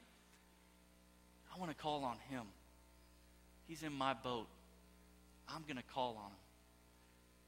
I 1.54 1.60
want 1.60 1.71
to 1.71 1.78
call 1.78 2.04
on 2.04 2.17
Him. 2.30 2.43
He's 3.67 3.84
in 3.84 3.93
my 3.93 4.13
boat. 4.13 4.47
I'm 5.47 5.63
going 5.63 5.78
to 5.78 5.93
call 5.93 6.17
on 6.17 6.32
Him. 6.32 6.38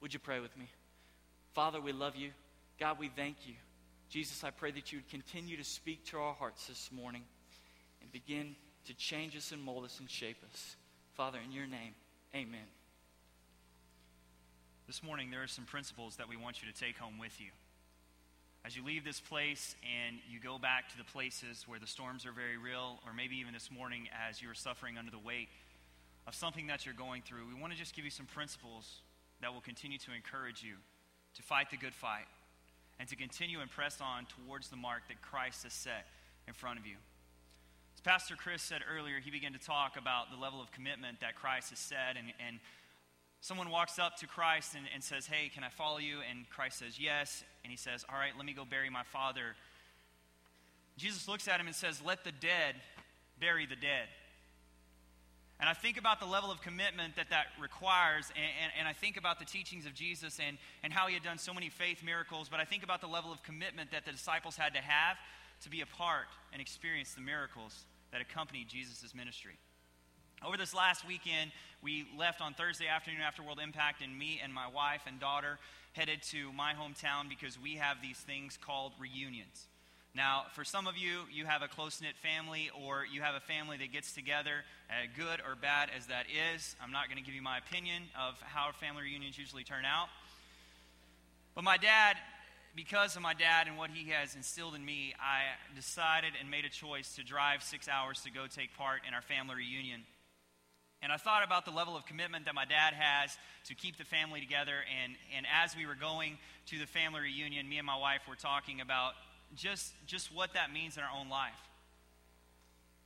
Would 0.02 0.14
you 0.14 0.20
pray 0.20 0.40
with 0.40 0.56
me? 0.58 0.66
Father, 1.54 1.82
we 1.82 1.94
love 1.94 2.16
you. 2.16 2.32
God, 2.80 3.00
we 3.00 3.10
thank 3.10 3.38
you. 3.46 3.56
Jesus, 4.12 4.44
I 4.44 4.50
pray 4.50 4.72
that 4.72 4.92
you 4.92 4.98
would 4.98 5.08
continue 5.08 5.56
to 5.56 5.64
speak 5.64 6.04
to 6.08 6.18
our 6.18 6.34
hearts 6.34 6.68
this 6.68 6.90
morning 6.92 7.24
and 8.02 8.12
begin 8.12 8.58
to 8.86 8.94
change 8.94 9.38
us 9.38 9.54
and 9.54 9.64
mold 9.64 9.86
us 9.86 10.02
and 10.02 10.10
shape 10.10 10.44
us. 10.52 10.76
Father, 11.14 11.40
in 11.42 11.54
your 11.54 11.66
name, 11.66 11.96
amen. 12.36 12.68
This 14.86 15.02
morning, 15.02 15.32
there 15.32 15.42
are 15.44 15.48
some 15.48 15.64
principles 15.64 16.18
that 16.18 16.28
we 16.28 16.36
want 16.36 16.62
you 16.62 16.70
to 16.70 16.78
take 16.78 16.98
home 16.98 17.20
with 17.20 17.40
you. 17.40 17.52
As 18.66 18.76
you 18.76 18.84
leave 18.84 19.06
this 19.06 19.22
place 19.22 19.78
and 19.82 20.18
you 20.30 20.42
go 20.42 20.60
back 20.60 20.90
to 20.90 20.98
the 20.98 21.06
places 21.06 21.64
where 21.66 21.80
the 21.80 21.88
storms 21.88 22.26
are 22.26 22.34
very 22.34 22.58
real, 22.58 23.00
or 23.08 23.14
maybe 23.14 23.38
even 23.38 23.54
this 23.54 23.72
morning 23.72 24.10
as 24.28 24.42
you're 24.42 24.54
suffering 24.54 24.98
under 24.98 25.12
the 25.12 25.20
weight 25.20 25.48
of 26.28 26.36
something 26.36 26.68
that 26.68 26.86
you're 26.86 26.94
going 26.94 27.22
through, 27.22 27.48
we 27.48 27.60
want 27.60 27.72
to 27.72 27.80
just 27.80 27.96
give 27.96 28.04
you 28.04 28.12
some 28.12 28.26
principles 28.26 29.04
that 29.40 29.54
will 29.54 29.62
continue 29.62 29.98
to 30.00 30.12
encourage 30.14 30.62
you 30.64 30.74
to 31.36 31.44
fight 31.44 31.72
the 31.72 31.78
good 31.78 31.94
fight 31.94 32.28
and 33.02 33.10
to 33.10 33.16
continue 33.16 33.62
and 33.62 33.72
press 33.72 34.00
on 34.00 34.28
towards 34.46 34.70
the 34.70 34.76
mark 34.76 35.02
that 35.08 35.24
Christ 35.24 35.64
has 35.64 35.74
set 35.74 36.06
in 36.48 36.54
front 36.54 36.78
of 36.78 36.86
you. 36.86 36.98
As 37.96 38.02
Pastor 38.02 38.36
Chris 38.36 38.62
said 38.62 38.82
earlier, 38.88 39.20
he 39.20 39.32
began 39.32 39.54
to 39.54 39.60
talk 39.60 39.98
about 39.98 40.30
the 40.30 40.38
level 40.38 40.62
of 40.62 40.72
commitment 40.72 41.20
that 41.22 41.36
Christ 41.36 41.72
has 41.72 41.80
set, 41.80 42.16
and, 42.16 42.32
and 42.46 42.60
someone 43.42 43.72
walks 43.72 43.98
up 43.98 44.18
to 44.18 44.28
Christ 44.28 44.76
and, 44.76 44.86
and 44.94 45.04
says, 45.04 45.26
Hey, 45.26 45.50
can 45.52 45.64
I 45.64 45.70
follow 45.70 45.98
you? 45.98 46.20
And 46.30 46.48
Christ 46.52 46.78
says, 46.78 47.00
Yes. 47.00 47.44
And 47.64 47.72
he 47.72 47.78
says, 47.78 48.06
All 48.08 48.20
right, 48.20 48.34
let 48.38 48.46
me 48.46 48.54
go 48.54 48.66
bury 48.66 48.92
my 48.92 49.04
father. 49.04 49.56
Jesus 50.96 51.28
looks 51.28 51.48
at 51.48 51.60
him 51.60 51.66
and 51.66 51.76
says, 51.76 52.04
Let 52.06 52.24
the 52.24 52.32
dead 52.32 52.76
bury 53.40 53.66
the 53.66 53.76
dead. 53.76 54.10
And 55.62 55.70
I 55.70 55.74
think 55.74 55.98
about 55.98 56.20
the 56.20 56.26
level 56.26 56.52
of 56.52 56.60
commitment 56.60 57.16
that 57.18 57.30
that 57.30 57.46
requires, 57.62 58.26
and, 58.36 58.46
and, 58.64 58.72
and, 58.80 58.88
I 58.88 58.94
think 58.94 59.16
about 59.16 59.38
the 59.38 59.46
teachings 59.46 59.86
of 59.86 59.94
Jesus 59.94 60.40
and, 60.46 60.58
and 60.82 60.92
how 60.92 61.06
he 61.06 61.14
had 61.14 61.22
done 61.22 61.38
so 61.38 61.54
many 61.54 61.70
faith 61.70 62.04
miracles, 62.04 62.50
but 62.50 62.60
I 62.60 62.66
think 62.66 62.84
about 62.84 63.00
the 63.00 63.08
level 63.08 63.32
of 63.32 63.44
commitment 63.44 63.92
that 63.92 64.04
the 64.04 64.12
disciples 64.12 64.58
had 64.58 64.74
to 64.74 64.82
have 64.82 65.18
to 65.62 65.70
be 65.70 65.82
a 65.82 65.86
part 65.86 66.26
and 66.52 66.60
experience 66.60 67.14
the 67.14 67.22
miracles 67.22 67.86
that 68.12 68.22
accompanied 68.22 68.70
Jesus' 68.70 69.14
ministry. 69.14 69.60
Over 70.44 70.58
this 70.58 70.74
last 70.74 71.08
weekend, 71.08 71.52
we 71.84 72.08
left 72.18 72.42
on 72.42 72.56
Thursday 72.56 72.88
afternoon 72.88 73.22
after 73.22 73.44
World 73.44 73.60
Impact, 73.64 74.02
and 74.02 74.18
me 74.18 74.42
and 74.44 74.52
my 74.52 74.68
wife 74.68 75.02
and 75.06 75.20
daughter 75.20 75.60
headed 75.94 76.24
to 76.32 76.52
my 76.54 76.74
hometown 76.74 77.30
because 77.30 77.62
we 77.62 77.76
have 77.76 77.98
these 78.02 78.18
things 78.18 78.58
called 78.58 78.94
reunions. 79.00 79.68
Now, 80.14 80.44
for 80.56 80.66
some 80.66 80.88
of 80.88 80.98
you, 80.98 81.22
you 81.32 81.46
have 81.46 81.62
a 81.62 81.70
close 81.70 82.02
knit 82.02 82.18
family 82.18 82.70
or 82.86 83.06
you 83.06 83.22
have 83.22 83.34
a 83.34 83.40
family 83.40 83.78
that 83.78 83.94
gets 83.94 84.12
together, 84.12 84.66
uh, 84.90 85.08
good 85.16 85.40
or 85.40 85.56
bad 85.56 85.90
as 85.96 86.08
that 86.08 86.26
is. 86.28 86.76
I'm 86.84 86.92
not 86.92 87.08
going 87.08 87.18
to 87.18 87.24
give 87.24 87.34
you 87.34 87.42
my 87.42 87.58
opinion 87.58 88.04
of 88.20 88.36
how 88.42 88.72
family 88.74 89.04
reunions 89.04 89.38
usually 89.38 89.64
turn 89.64 89.86
out. 89.86 90.10
But 91.56 91.64
my 91.64 91.78
dad, 91.78 92.18
because 92.76 93.16
of 93.16 93.22
my 93.22 93.34
dad 93.34 93.68
and 93.68 93.78
what 93.78 93.90
he 93.90 94.10
has 94.10 94.36
instilled 94.36 94.76
in 94.76 94.84
me, 94.84 95.14
I 95.18 95.44
decided 95.76 96.34
and 96.40 96.52
made 96.52 96.66
a 96.66 96.70
choice 96.70 97.16
to 97.16 97.24
drive 97.24 97.64
six 97.64 97.88
hours 97.88 98.22
to 98.24 98.32
go 98.32 98.48
take 98.48 98.76
part 98.78 99.02
in 99.08 99.14
our 99.14 99.22
family 99.22 99.56
reunion. 99.56 100.02
And 101.02 101.12
I 101.12 101.18
thought 101.18 101.46
about 101.46 101.64
the 101.64 101.72
level 101.72 101.96
of 101.96 102.06
commitment 102.06 102.46
that 102.46 102.54
my 102.54 102.66
dad 102.66 102.94
has 102.94 103.36
to 103.68 103.76
keep 103.76 103.98
the 103.98 104.04
family 104.04 104.42
together. 104.42 104.76
And, 105.04 105.14
and 105.36 105.46
as 105.64 105.76
we 105.76 105.86
were 105.86 105.96
going 105.96 106.38
to 106.68 106.78
the 106.78 106.86
family 106.86 107.22
reunion, 107.22 107.68
me 107.68 107.78
and 107.78 107.88
my 107.88 107.98
wife 107.98 108.22
were 108.28 108.36
talking 108.36 108.82
about 108.82 109.14
just, 109.56 109.94
just 110.06 110.34
what 110.34 110.54
that 110.54 110.74
means 110.74 110.98
in 110.98 111.04
our 111.04 111.10
own 111.18 111.30
life. 111.30 111.60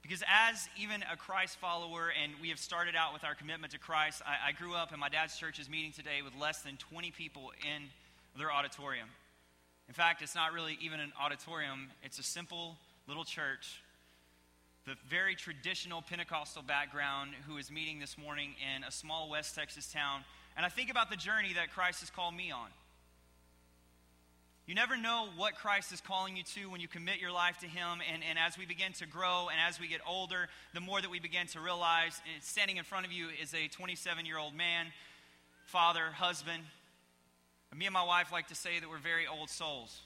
Because 0.02 0.22
as 0.28 0.70
even 0.80 1.04
a 1.12 1.18
Christ 1.18 1.58
follower, 1.58 2.12
and 2.22 2.34
we 2.40 2.50
have 2.50 2.60
started 2.60 2.96
out 2.96 3.12
with 3.12 3.24
our 3.24 3.34
commitment 3.34 3.74
to 3.74 3.80
Christ, 3.80 4.22
I, 4.24 4.50
I 4.50 4.52
grew 4.52 4.76
up 4.76 4.94
in 4.94 5.00
my 5.00 5.10
dad's 5.10 5.36
church 5.36 5.58
is 5.58 5.68
meeting 5.68 5.92
today 5.92 6.22
with 6.24 6.34
less 6.40 6.62
than 6.62 6.78
20 6.78 7.10
people 7.10 7.52
in 7.64 7.84
their 8.38 8.52
auditorium. 8.52 9.10
In 9.88 9.96
fact, 9.96 10.22
it's 10.22 10.36
not 10.36 10.54
really 10.54 10.78
even 10.80 11.00
an 11.00 11.12
auditorium, 11.20 11.88
it's 12.04 12.20
a 12.20 12.24
simple 12.24 12.76
little 13.08 13.24
church, 13.24 13.82
the 14.86 14.94
very 15.10 15.34
traditional 15.34 16.04
Pentecostal 16.04 16.62
background, 16.62 17.32
who 17.48 17.58
is 17.58 17.72
meeting 17.72 18.00
this 18.00 18.16
morning 18.16 18.54
in 18.76 18.84
a 18.84 18.92
small 18.92 19.30
West 19.30 19.56
Texas 19.56 19.92
town. 19.92 20.24
And 20.56 20.66
I 20.66 20.70
think 20.70 20.92
about 20.92 21.10
the 21.10 21.16
journey 21.16 21.54
that 21.56 21.72
Christ 21.72 22.02
has 22.02 22.12
called 22.12 22.36
me 22.36 22.52
on. 22.52 22.68
You 24.67 24.73
never 24.73 24.97
know 24.97 25.28
what 25.38 25.54
Christ 25.54 25.91
is 25.91 26.01
calling 26.01 26.36
you 26.36 26.41
to 26.56 26.71
when 26.71 26.82
you 26.82 26.88
commit 26.88 27.21
your 27.21 27.32
life 27.32 27.60
to 27.60 27.67
Him. 27.67 27.99
And, 28.12 28.23
and 28.28 28.39
as 28.39 28.58
we 28.58 28.65
begin 28.65 28.93
to 28.93 29.06
grow 29.06 29.47
and 29.49 29.60
as 29.69 29.80
we 29.80 29.88
get 29.88 30.01
older, 30.08 30.49
the 30.73 30.82
more 30.82 30.99
that 30.99 31.12
we 31.12 31.19
begin 31.19 31.45
to 31.47 31.60
realize 31.60 32.19
standing 32.41 32.78
in 32.78 32.84
front 32.84 33.06
of 33.06 33.12
you 33.12 33.28
is 33.39 33.54
a 33.54 33.67
27 33.67 34.25
year 34.25 34.39
old 34.39 34.56
man, 34.56 34.88
father, 35.67 36.06
husband. 36.15 36.63
Me 37.75 37.86
and 37.86 37.93
my 37.93 38.04
wife 38.04 38.32
like 38.32 38.47
to 38.47 38.56
say 38.56 38.80
that 38.80 38.89
we're 38.89 38.97
very 38.97 39.28
old 39.28 39.51
souls. 39.51 40.01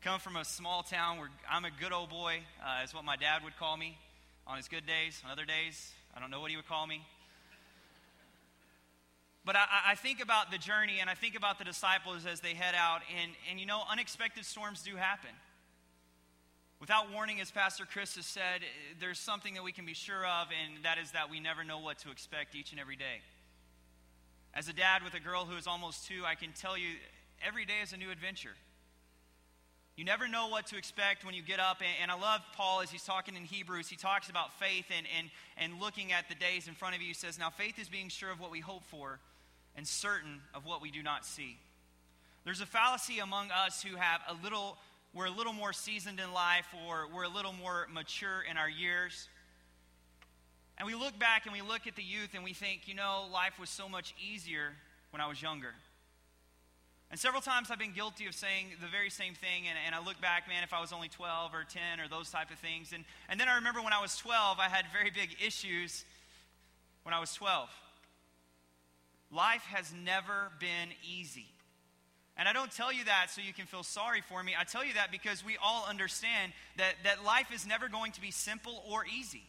Come 0.00 0.18
from 0.18 0.36
a 0.36 0.44
small 0.44 0.82
town 0.82 1.18
where 1.18 1.28
I'm 1.50 1.66
a 1.66 1.70
good 1.70 1.92
old 1.92 2.08
boy, 2.08 2.38
uh, 2.62 2.84
is 2.84 2.94
what 2.94 3.04
my 3.04 3.16
dad 3.16 3.42
would 3.44 3.56
call 3.58 3.76
me 3.76 3.98
on 4.46 4.56
his 4.56 4.68
good 4.68 4.86
days. 4.86 5.20
On 5.26 5.30
other 5.30 5.44
days, 5.44 5.92
I 6.16 6.20
don't 6.20 6.30
know 6.30 6.40
what 6.40 6.50
he 6.50 6.56
would 6.56 6.68
call 6.68 6.86
me. 6.86 7.02
But 9.44 9.56
I, 9.56 9.66
I, 9.88 9.94
think 9.94 10.22
about 10.22 10.50
the 10.50 10.56
journey 10.56 11.00
and 11.00 11.10
I 11.10 11.14
think 11.14 11.36
about 11.36 11.58
the 11.58 11.64
disciples 11.64 12.24
as 12.24 12.40
they 12.40 12.54
head 12.54 12.74
out, 12.74 13.02
and, 13.20 13.32
and 13.50 13.60
you 13.60 13.66
know, 13.66 13.82
unexpected 13.90 14.46
storms 14.46 14.82
do 14.82 14.96
happen. 14.96 15.30
Without 16.80 17.12
warning, 17.12 17.40
as 17.40 17.50
Pastor 17.50 17.84
Chris 17.84 18.16
has 18.16 18.24
said, 18.24 18.62
eh, 18.62 18.94
there's 19.00 19.18
something 19.18 19.54
that 19.54 19.62
we 19.62 19.72
can 19.72 19.84
be 19.84 19.92
sure 19.92 20.26
of, 20.26 20.48
and 20.48 20.82
that 20.84 20.96
is 20.96 21.10
that 21.12 21.30
we 21.30 21.40
never 21.40 21.62
know 21.62 21.78
what 21.78 21.98
to 21.98 22.10
expect 22.10 22.54
each 22.54 22.72
and 22.72 22.80
every 22.80 22.96
day. 22.96 23.20
As 24.54 24.68
a 24.68 24.72
dad 24.72 25.02
with 25.02 25.14
a 25.14 25.20
girl 25.20 25.44
who 25.44 25.56
is 25.56 25.66
almost 25.66 26.06
two, 26.06 26.24
I 26.24 26.36
can 26.36 26.52
tell 26.52 26.78
you 26.78 26.88
every 27.46 27.66
day 27.66 27.80
is 27.82 27.92
a 27.92 27.96
new 27.98 28.10
adventure. 28.10 28.54
You 29.96 30.04
never 30.04 30.26
know 30.26 30.48
what 30.48 30.66
to 30.68 30.76
expect 30.76 31.24
when 31.24 31.34
you 31.34 31.42
get 31.42 31.60
up. 31.60 31.80
And, 32.02 32.10
I 32.10 32.18
love 32.18 32.40
Paul 32.56 32.80
as 32.80 32.90
he's 32.90 33.04
talking 33.04 33.36
in 33.36 33.44
Hebrews. 33.44 33.88
He 33.88 33.96
talks 33.96 34.28
about 34.28 34.58
faith 34.58 34.86
and, 34.96 35.06
and, 35.16 35.30
and 35.56 35.80
looking 35.80 36.12
at 36.12 36.28
the 36.28 36.34
days 36.34 36.66
in 36.66 36.74
front 36.74 36.96
of 36.96 37.00
you. 37.00 37.08
He 37.08 37.14
says, 37.14 37.38
Now, 37.38 37.50
faith 37.50 37.78
is 37.78 37.88
being 37.88 38.08
sure 38.08 38.30
of 38.30 38.40
what 38.40 38.50
we 38.50 38.58
hope 38.58 38.84
for 38.86 39.20
and 39.76 39.86
certain 39.86 40.40
of 40.54 40.64
what 40.64 40.80
we 40.80 40.90
do 40.90 41.02
not 41.02 41.24
see. 41.24 41.58
There's 42.44 42.60
a 42.60 42.66
fallacy 42.66 43.18
among 43.20 43.50
us 43.50 43.82
who 43.82 43.96
have 43.96 44.20
a 44.28 44.34
little, 44.42 44.76
we're 45.14 45.26
a 45.26 45.30
little 45.30 45.52
more 45.52 45.72
seasoned 45.72 46.20
in 46.20 46.32
life 46.32 46.66
or 46.86 47.08
we're 47.14 47.24
a 47.24 47.28
little 47.28 47.52
more 47.54 47.88
mature 47.92 48.42
in 48.48 48.56
our 48.56 48.68
years. 48.68 49.28
And 50.76 50.86
we 50.86 50.94
look 50.94 51.18
back 51.18 51.46
and 51.46 51.52
we 51.52 51.62
look 51.62 51.86
at 51.86 51.96
the 51.96 52.02
youth 52.02 52.34
and 52.34 52.44
we 52.44 52.52
think, 52.52 52.86
you 52.86 52.94
know, 52.94 53.26
life 53.32 53.58
was 53.58 53.70
so 53.70 53.88
much 53.88 54.14
easier 54.20 54.72
when 55.10 55.20
I 55.20 55.26
was 55.26 55.40
younger. 55.40 55.74
And 57.10 57.20
several 57.20 57.40
times 57.40 57.70
I've 57.70 57.78
been 57.78 57.92
guilty 57.92 58.26
of 58.26 58.34
saying 58.34 58.72
the 58.80 58.88
very 58.88 59.08
same 59.08 59.34
thing, 59.34 59.68
and, 59.68 59.78
and, 59.86 59.94
I 59.94 60.04
look 60.04 60.20
back, 60.20 60.48
man, 60.48 60.64
if 60.64 60.72
I 60.72 60.80
was 60.80 60.92
only 60.92 61.08
12 61.08 61.54
or 61.54 61.62
10 61.62 62.00
or 62.00 62.08
those 62.08 62.28
type 62.28 62.50
of 62.50 62.58
things. 62.58 62.92
And, 62.92 63.04
and 63.28 63.38
then 63.38 63.48
I 63.48 63.54
remember 63.54 63.80
when 63.82 63.92
I 63.92 64.02
was 64.02 64.16
12, 64.16 64.58
I 64.58 64.68
had 64.68 64.86
very 64.92 65.10
big 65.10 65.36
issues 65.44 66.04
when 67.04 67.14
I 67.14 67.20
was 67.20 67.32
12. 67.34 67.70
Life 69.34 69.62
has 69.62 69.92
never 70.04 70.52
been 70.60 70.90
easy. 71.02 71.46
And 72.36 72.48
I 72.48 72.52
don't 72.52 72.70
tell 72.70 72.92
you 72.92 73.04
that 73.04 73.30
so 73.30 73.40
you 73.40 73.52
can 73.52 73.66
feel 73.66 73.82
sorry 73.82 74.20
for 74.20 74.42
me. 74.42 74.54
I 74.58 74.64
tell 74.64 74.84
you 74.84 74.94
that 74.94 75.10
because 75.10 75.44
we 75.44 75.56
all 75.62 75.86
understand 75.88 76.52
that, 76.76 76.94
that 77.04 77.24
life 77.24 77.48
is 77.52 77.66
never 77.66 77.88
going 77.88 78.12
to 78.12 78.20
be 78.20 78.30
simple 78.30 78.82
or 78.88 79.04
easy. 79.06 79.44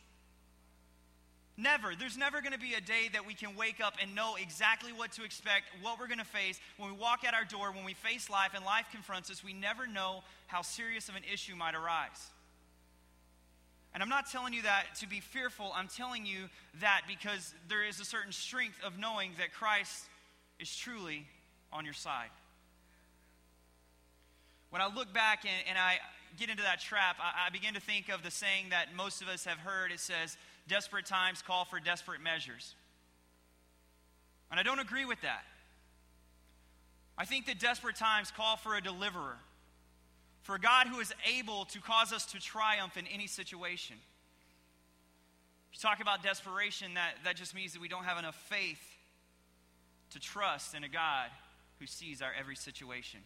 Never. 1.58 1.96
There's 1.96 2.18
never 2.18 2.42
going 2.42 2.52
to 2.52 2.60
be 2.60 2.74
a 2.74 2.82
day 2.82 3.10
that 3.14 3.26
we 3.26 3.34
can 3.34 3.56
wake 3.56 3.80
up 3.80 3.94
and 4.02 4.14
know 4.14 4.36
exactly 4.42 4.92
what 4.92 5.14
to 5.14 5.24
expect, 5.24 5.66
what 5.82 6.00
we're 6.00 6.08
going 6.08 6.20
to 6.20 6.26
face. 6.26 6.60
When 6.78 6.92
we 6.92 6.98
walk 6.98 7.24
out 7.26 7.34
our 7.34 7.46
door, 7.46 7.72
when 7.72 7.86
we 7.86 7.94
face 7.94 8.30
life 8.30 8.52
and 8.56 8.66
life 8.66 8.86
confronts 8.92 9.32
us, 9.32 9.44
we 9.44 9.54
never 9.54 9.88
know 9.88 10.24
how 10.48 10.62
serious 10.64 11.10
of 11.10 11.16
an 11.16 11.24
issue 11.32 11.56
might 11.56 11.76
arise. 11.76 12.32
And 13.96 14.04
I'm 14.04 14.10
not 14.10 14.30
telling 14.30 14.54
you 14.54 14.64
that 14.64 14.88
to 15.00 15.08
be 15.08 15.22
fearful. 15.22 15.72
I'm 15.74 15.88
telling 15.88 16.26
you 16.26 16.50
that 16.82 17.04
because 17.08 17.54
there 17.70 17.88
is 17.88 18.02
a 18.02 18.06
certain 18.06 18.34
strength 18.34 18.76
of 18.86 19.00
knowing 19.00 19.32
that 19.38 19.54
Christ 19.54 20.04
is 20.60 20.76
truly 20.76 21.26
on 21.72 21.86
your 21.86 21.94
side. 21.94 22.28
When 24.70 24.82
I 24.82 24.94
look 24.94 25.14
back 25.14 25.46
and, 25.46 25.70
and 25.70 25.78
I 25.78 26.00
get 26.38 26.50
into 26.50 26.64
that 26.64 26.82
trap, 26.82 27.16
I, 27.22 27.48
I 27.48 27.50
begin 27.52 27.74
to 27.76 27.80
think 27.80 28.10
of 28.10 28.22
the 28.22 28.32
saying 28.32 28.66
that 28.72 28.94
most 28.98 29.22
of 29.22 29.30
us 29.30 29.46
have 29.46 29.60
heard. 29.60 29.94
It 29.94 30.02
says, 30.02 30.36
desperate 30.68 31.06
times 31.06 31.42
call 31.42 31.64
for 31.64 31.80
desperate 31.80 32.20
measures. 32.20 32.76
And 34.52 34.60
I 34.60 34.64
don't 34.64 34.80
agree 34.80 35.06
with 35.06 35.22
that. 35.22 35.46
I 37.18 37.24
think 37.24 37.46
that 37.46 37.62
desperate 37.62 37.96
times 37.96 38.30
call 38.30 38.58
for 38.58 38.76
a 38.76 38.82
deliverer 38.82 39.38
for 40.46 40.60
God 40.60 40.86
who 40.86 41.00
is 41.00 41.12
able 41.36 41.66
to 41.66 41.82
cause 41.82 42.14
us 42.14 42.24
to 42.28 42.40
triumph 42.40 42.98
in 42.98 43.08
any 43.08 43.26
situation. 43.26 43.96
If 45.72 45.84
you 45.84 45.90
talk 45.90 46.02
about 46.02 46.22
desperation, 46.22 46.94
that, 46.94 47.16
that 47.24 47.36
just 47.36 47.56
means 47.56 47.74
that 47.74 47.82
we 47.82 47.88
don't 47.88 48.04
have 48.04 48.20
enough 48.20 48.36
faith 48.48 48.80
to 50.12 50.20
trust 50.20 50.76
in 50.76 50.84
a 50.84 50.88
God 50.88 51.32
who 51.80 51.88
sees 51.88 52.22
our 52.22 52.30
every 52.40 52.56
situation. 52.56 53.22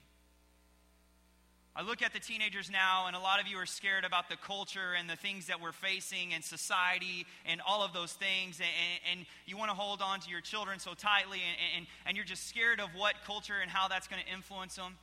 I 1.75 1.81
look 1.81 2.01
at 2.01 2.13
the 2.13 2.19
teenagers 2.19 2.71
now, 2.71 3.07
and 3.07 3.17
a 3.17 3.19
lot 3.19 3.41
of 3.41 3.47
you 3.47 3.57
are 3.57 3.65
scared 3.65 4.05
about 4.05 4.29
the 4.29 4.37
culture 4.37 4.93
and 4.97 5.09
the 5.09 5.17
things 5.17 5.47
that 5.47 5.61
we're 5.61 5.73
facing 5.73 6.33
and 6.33 6.41
society 6.41 7.25
and 7.45 7.59
all 7.67 7.83
of 7.83 7.91
those 7.91 8.13
things. 8.13 8.61
And, 8.61 9.19
and 9.19 9.25
you 9.45 9.57
want 9.57 9.71
to 9.71 9.75
hold 9.75 10.01
on 10.01 10.21
to 10.21 10.29
your 10.29 10.41
children 10.41 10.79
so 10.79 10.93
tightly, 10.93 11.39
and, 11.39 11.57
and, 11.79 11.87
and 12.05 12.15
you're 12.15 12.25
just 12.25 12.47
scared 12.47 12.79
of 12.79 12.87
what 12.95 13.15
culture 13.25 13.59
and 13.61 13.69
how 13.69 13.89
that's 13.89 14.07
going 14.07 14.21
to 14.25 14.33
influence 14.33 14.77
them. 14.77 14.95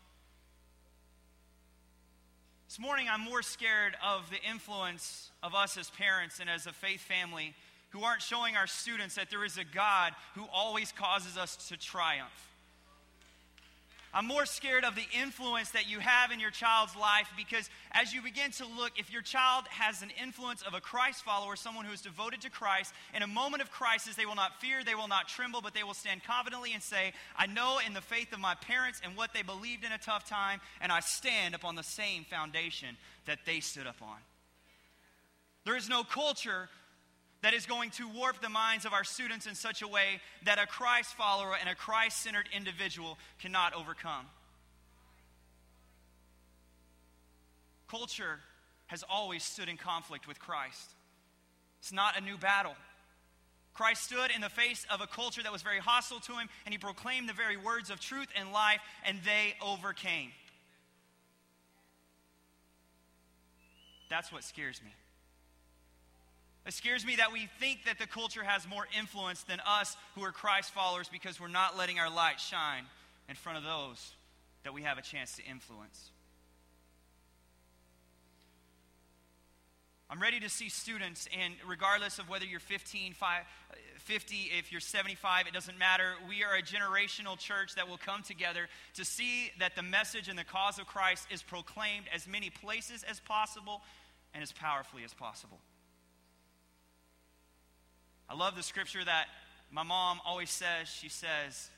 This 2.69 2.81
morning, 2.81 3.07
I'm 3.09 3.21
more 3.21 3.43
scared 3.43 3.95
of 4.05 4.29
the 4.29 4.43
influence 4.43 5.31
of 5.41 5.55
us 5.55 5.77
as 5.77 5.89
parents 5.91 6.41
and 6.41 6.51
as 6.51 6.67
a 6.67 6.73
faith 6.73 7.01
family 7.01 7.55
who 7.91 8.03
aren't 8.03 8.23
showing 8.23 8.57
our 8.57 8.67
students 8.67 9.15
that 9.15 9.31
there 9.31 9.45
is 9.45 9.57
a 9.57 9.63
God 9.63 10.15
who 10.35 10.45
always 10.53 10.91
causes 10.91 11.39
us 11.39 11.55
to 11.69 11.77
triumph. 11.77 12.46
I'm 14.17 14.27
more 14.27 14.47
scared 14.47 14.87
of 14.87 14.95
the 14.95 15.05
influence 15.23 15.73
that 15.73 15.91
you 15.91 15.99
have 15.99 16.31
in 16.31 16.41
your 16.41 16.51
child's 16.51 16.97
life 16.97 17.29
because 17.37 17.69
as 17.93 18.15
you 18.15 18.23
begin 18.23 18.51
to 18.53 18.65
look, 18.65 18.93
if 18.97 19.13
your 19.13 19.21
child 19.21 19.67
has 19.69 20.01
an 20.01 20.09
influence 20.19 20.63
of 20.63 20.73
a 20.73 20.81
Christ 20.81 21.23
follower, 21.23 21.55
someone 21.55 21.85
who 21.85 21.93
is 21.93 22.01
devoted 22.01 22.41
to 22.41 22.51
Christ, 22.51 22.95
in 23.15 23.23
a 23.23 23.27
moment 23.27 23.63
of 23.63 23.71
crisis, 23.71 24.17
they 24.17 24.25
will 24.25 24.35
not 24.35 24.59
fear, 24.59 24.83
they 24.83 24.95
will 24.95 25.07
not 25.07 25.29
tremble, 25.29 25.61
but 25.61 25.75
they 25.75 25.83
will 25.83 25.93
stand 25.93 26.25
confidently 26.25 26.73
and 26.73 26.83
say, 26.83 27.13
I 27.37 27.47
know 27.47 27.79
in 27.87 27.93
the 27.93 28.01
faith 28.01 28.33
of 28.33 28.41
my 28.41 28.55
parents 28.55 29.03
and 29.05 29.19
what 29.19 29.35
they 29.35 29.43
believed 29.43 29.85
in 29.85 29.93
a 29.93 29.99
tough 29.99 30.27
time, 30.27 30.63
and 30.81 30.91
I 30.91 31.01
stand 31.01 31.55
upon 31.55 31.75
the 31.75 31.83
same 31.83 32.25
foundation 32.25 32.97
that 33.27 33.41
they 33.45 33.61
stood 33.61 33.87
upon. 33.87 34.17
There 35.67 35.77
is 35.77 35.91
no 35.91 36.05
culture 36.05 36.71
that 37.43 37.55
is 37.55 37.67
going 37.67 37.91
to 37.91 38.09
warp 38.09 38.41
the 38.41 38.49
minds 38.49 38.85
of 38.85 38.93
our 38.93 39.05
students 39.05 39.47
in 39.47 39.55
such 39.55 39.83
a 39.83 39.89
way 39.89 40.21
that 40.45 40.59
a 40.59 40.67
Christ 40.67 41.15
follower 41.15 41.53
and 41.59 41.69
a 41.69 41.75
Christ 41.75 42.23
centered 42.23 42.49
individual 42.55 43.19
cannot 43.41 43.75
overcome. 43.75 44.27
Culture 47.89 48.41
has 48.87 49.05
always 49.09 49.43
stood 49.45 49.69
in 49.69 49.77
conflict 49.77 50.27
with 50.27 50.39
Christ, 50.39 50.95
it's 51.79 51.93
not 51.93 52.19
a 52.19 52.21
new 52.21 52.37
battle. 52.37 52.75
Christ 53.75 54.05
stood 54.05 54.31
in 54.35 54.41
the 54.41 54.49
face 54.49 54.87
of 54.91 55.03
a 55.03 55.07
culture 55.07 55.43
that 55.43 55.53
was 55.53 55.61
very 55.61 55.81
hostile 55.81 56.19
to 56.21 56.33
him, 56.33 56.49
and 56.65 56.73
he 56.73 56.79
proclaimed 56.79 57.29
the 57.29 57.35
very 57.35 57.59
words 57.59 57.91
of 57.91 58.01
truth 58.01 58.29
and 58.35 58.51
life, 58.51 58.81
and 59.05 59.19
they 59.23 59.55
overcame. 59.61 60.31
That's 64.09 64.33
what 64.33 64.45
scares 64.45 64.81
me. 64.83 64.91
It 66.67 66.75
scares 66.75 67.07
me 67.07 67.17
that 67.17 67.33
we 67.33 67.49
think 67.61 67.85
that 67.85 68.01
the 68.01 68.09
culture 68.09 68.43
has 68.43 68.67
more 68.67 68.89
influence 68.99 69.43
than 69.45 69.61
us 69.65 69.97
who 70.17 70.25
are 70.25 70.33
Christ 70.33 70.73
followers 70.73 71.09
because 71.09 71.41
we're 71.41 71.47
not 71.47 71.79
letting 71.79 72.01
our 72.01 72.11
light 72.11 72.41
shine 72.41 72.83
in 73.29 73.37
front 73.37 73.59
of 73.59 73.63
those 73.65 74.15
that 74.65 74.75
we 74.75 74.83
have 74.83 74.99
a 74.99 75.03
chance 75.03 75.37
to 75.37 75.45
influence. 75.45 76.11
I'm 80.11 80.21
ready 80.21 80.41
to 80.41 80.49
see 80.49 80.69
students, 80.69 81.29
and 81.41 81.55
regardless 81.67 82.19
of 82.19 82.29
whether 82.29 82.45
you're 82.45 82.61
15, 82.61 83.15
50, 83.99 84.37
if 84.59 84.73
you're 84.73 84.81
75, 84.81 85.47
it 85.47 85.53
doesn't 85.55 85.79
matter. 85.79 86.15
We 86.29 86.43
are 86.43 86.57
a 86.57 86.63
generational 86.63 87.39
church 87.39 87.77
that 87.77 87.89
will 87.89 87.97
come 87.97 88.23
together 88.23 88.69
to 88.95 89.05
see 89.05 89.53
that 89.61 89.77
the 89.77 89.83
message 89.83 90.29
and 90.29 90.39
the 90.39 90.45
cause 90.45 90.81
of 90.81 90.87
Christ 90.87 91.29
is 91.31 91.43
proclaimed 91.43 92.07
as 92.13 92.27
many 92.27 92.51
places 92.51 93.05
as 93.09 93.21
possible 93.21 93.83
and 94.35 94.43
as 94.43 94.51
powerfully 94.51 95.05
as 95.05 95.15
possible. 95.15 95.59
I 98.29 98.35
love 98.35 98.57
the 98.57 98.63
scripture 98.63 99.05
that 99.05 99.27
my 99.71 99.83
mom 99.83 100.21
always 100.25 100.51
says. 100.51 100.89
She 100.89 101.09
says, 101.09 101.71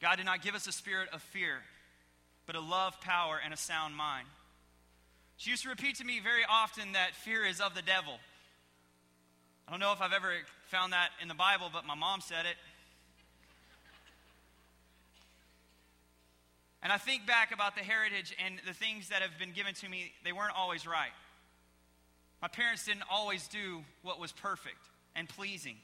God 0.00 0.16
did 0.16 0.26
not 0.26 0.42
give 0.42 0.54
us 0.54 0.66
a 0.66 0.72
spirit 0.72 1.08
of 1.12 1.22
fear, 1.22 1.58
but 2.46 2.56
a 2.56 2.60
love, 2.60 3.00
power, 3.00 3.38
and 3.42 3.52
a 3.52 3.56
sound 3.56 3.94
mind. 3.94 4.26
She 5.36 5.50
used 5.50 5.62
to 5.62 5.68
repeat 5.68 5.96
to 5.96 6.04
me 6.04 6.20
very 6.20 6.42
often 6.48 6.92
that 6.92 7.14
fear 7.14 7.44
is 7.44 7.60
of 7.60 7.74
the 7.74 7.82
devil. 7.82 8.14
I 9.66 9.70
don't 9.70 9.80
know 9.80 9.92
if 9.92 10.02
I've 10.02 10.12
ever 10.12 10.32
found 10.66 10.92
that 10.92 11.10
in 11.22 11.28
the 11.28 11.34
Bible, 11.34 11.70
but 11.72 11.86
my 11.86 11.94
mom 11.94 12.20
said 12.20 12.44
it. 12.46 12.56
And 16.82 16.92
I 16.92 16.98
think 16.98 17.26
back 17.26 17.52
about 17.52 17.76
the 17.76 17.82
heritage 17.82 18.34
and 18.44 18.58
the 18.66 18.72
things 18.72 19.10
that 19.10 19.22
have 19.22 19.38
been 19.38 19.52
given 19.52 19.74
to 19.74 19.88
me, 19.88 20.12
they 20.24 20.32
weren't 20.32 20.56
always 20.56 20.86
right. 20.86 21.12
My 22.40 22.48
parents 22.48 22.86
didn't 22.86 23.04
always 23.10 23.46
do 23.48 23.84
what 24.02 24.18
was 24.18 24.32
perfect 24.32 24.78
and 25.14 25.28
pleasing. 25.28 25.76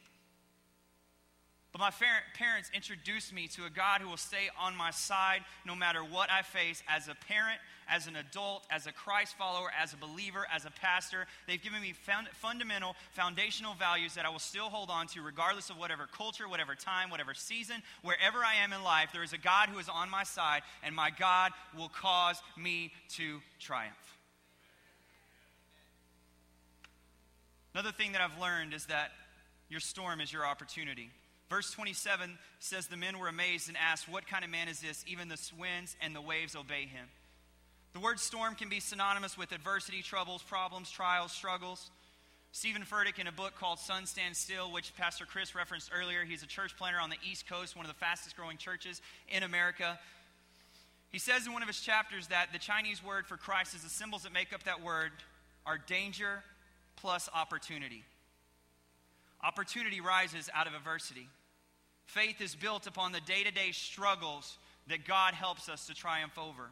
But 1.73 1.81
my 1.81 1.91
parents 2.35 2.71
introduced 2.73 3.35
me 3.35 3.49
to 3.49 3.67
a 3.67 3.71
God 3.71 4.01
who 4.01 4.09
will 4.09 4.17
stay 4.17 4.49
on 4.59 4.75
my 4.75 4.91
side 4.91 5.41
no 5.67 5.75
matter 5.75 6.01
what 6.01 6.31
I 6.31 6.41
face 6.41 6.83
as 6.89 7.09
a 7.09 7.15
parent, 7.29 7.59
as 7.87 8.07
an 8.07 8.17
adult, 8.17 8.65
as 8.71 8.87
a 8.87 8.93
Christ 8.93 9.37
follower, 9.37 9.69
as 9.79 9.93
a 9.93 9.99
believer, 9.99 10.47
as 10.51 10.65
a 10.65 10.71
pastor. 10.71 11.27
They've 11.47 11.63
given 11.63 11.83
me 11.83 11.93
fundamental, 12.33 12.97
foundational 13.13 13.75
values 13.75 14.15
that 14.15 14.25
I 14.25 14.31
will 14.31 14.39
still 14.39 14.71
hold 14.71 14.89
on 14.89 15.07
to 15.09 15.21
regardless 15.21 15.69
of 15.69 15.79
whatever 15.79 16.09
culture, 16.11 16.49
whatever 16.49 16.75
time, 16.75 17.11
whatever 17.11 17.35
season, 17.35 17.83
wherever 18.01 18.39
I 18.39 18.55
am 18.65 18.73
in 18.73 18.83
life. 18.83 19.11
There 19.13 19.23
is 19.23 19.35
a 19.35 19.39
God 19.39 19.69
who 19.69 19.79
is 19.79 19.91
on 19.91 20.09
my 20.09 20.23
side, 20.23 20.63
and 20.83 20.97
my 20.97 21.11
God 21.11 21.53
will 21.77 21.91
cause 21.91 22.41
me 22.57 22.91
to 23.17 23.43
triumph. 23.61 24.06
Another 27.77 27.93
thing 27.93 28.13
that 28.13 28.23
I've 28.23 28.41
learned 28.41 28.73
is 28.73 28.87
that 28.87 29.13
your 29.69 29.81
storm 29.81 30.23
is 30.23 30.33
your 30.33 30.47
opportunity. 30.47 31.11
Verse 31.51 31.71
27 31.73 32.39
says, 32.59 32.87
The 32.87 32.97
men 32.97 33.19
were 33.19 33.29
amazed 33.29 33.69
and 33.69 33.77
asked, 33.77 34.09
What 34.09 34.27
kind 34.27 34.47
of 34.47 34.51
man 34.51 34.69
is 34.69 34.81
this? 34.81 35.05
Even 35.07 35.29
the 35.29 35.39
winds 35.59 35.95
and 36.01 36.17
the 36.17 36.23
waves 36.23 36.57
obey 36.57 36.87
him. 36.87 37.07
The 37.93 38.01
word 38.01 38.19
storm 38.19 38.55
can 38.55 38.71
be 38.71 38.81
synonymous 38.81 39.37
with 39.37 39.53
adversity, 39.53 40.01
troubles, 40.01 40.43
problems, 40.43 40.91
trials, 40.91 41.33
struggles. 41.33 41.91
Steven 42.51 42.81
Furtick, 42.81 43.19
in 43.19 43.27
a 43.27 43.33
book 43.33 43.57
called 43.57 43.79
Sun 43.79 44.07
Stand 44.07 44.39
Still, 44.39 44.73
which 44.73 44.97
Pastor 44.97 45.27
Chris 45.27 45.55
referenced 45.55 45.91
earlier, 45.95 46.25
he's 46.25 46.43
a 46.43 46.47
church 46.47 46.79
planter 46.79 46.99
on 46.99 47.11
the 47.11 47.19
East 47.31 47.47
Coast, 47.47 47.77
one 47.77 47.85
of 47.85 47.93
the 47.93 47.99
fastest 47.99 48.37
growing 48.37 48.57
churches 48.57 49.03
in 49.29 49.43
America. 49.43 49.99
He 51.13 51.19
says 51.19 51.47
in 51.47 51.53
one 51.53 51.61
of 51.61 51.69
his 51.69 51.83
chapters 51.83 52.29
that 52.29 52.55
the 52.55 52.59
Chinese 52.59 53.05
word 53.05 53.27
for 53.27 53.37
Christ 53.37 53.75
is 53.75 53.83
the 53.83 53.91
symbols 53.91 54.23
that 54.23 54.33
make 54.33 54.55
up 54.55 54.63
that 54.63 54.83
word 54.83 55.13
are 55.67 55.77
danger, 55.77 56.43
plus 56.97 57.29
opportunity. 57.35 58.05
Opportunity 59.43 60.01
rises 60.01 60.51
out 60.55 60.67
of 60.67 60.75
adversity. 60.75 61.29
Faith 62.07 62.41
is 62.41 62.55
built 62.55 62.87
upon 62.87 63.13
the 63.13 63.21
day 63.21 63.43
to 63.45 63.51
day 63.51 63.73
struggles 63.73 64.59
that 64.89 65.07
God 65.07 65.35
helps 65.35 65.69
us 65.69 65.87
to 65.87 65.95
triumph 65.95 66.39
over. 66.39 66.71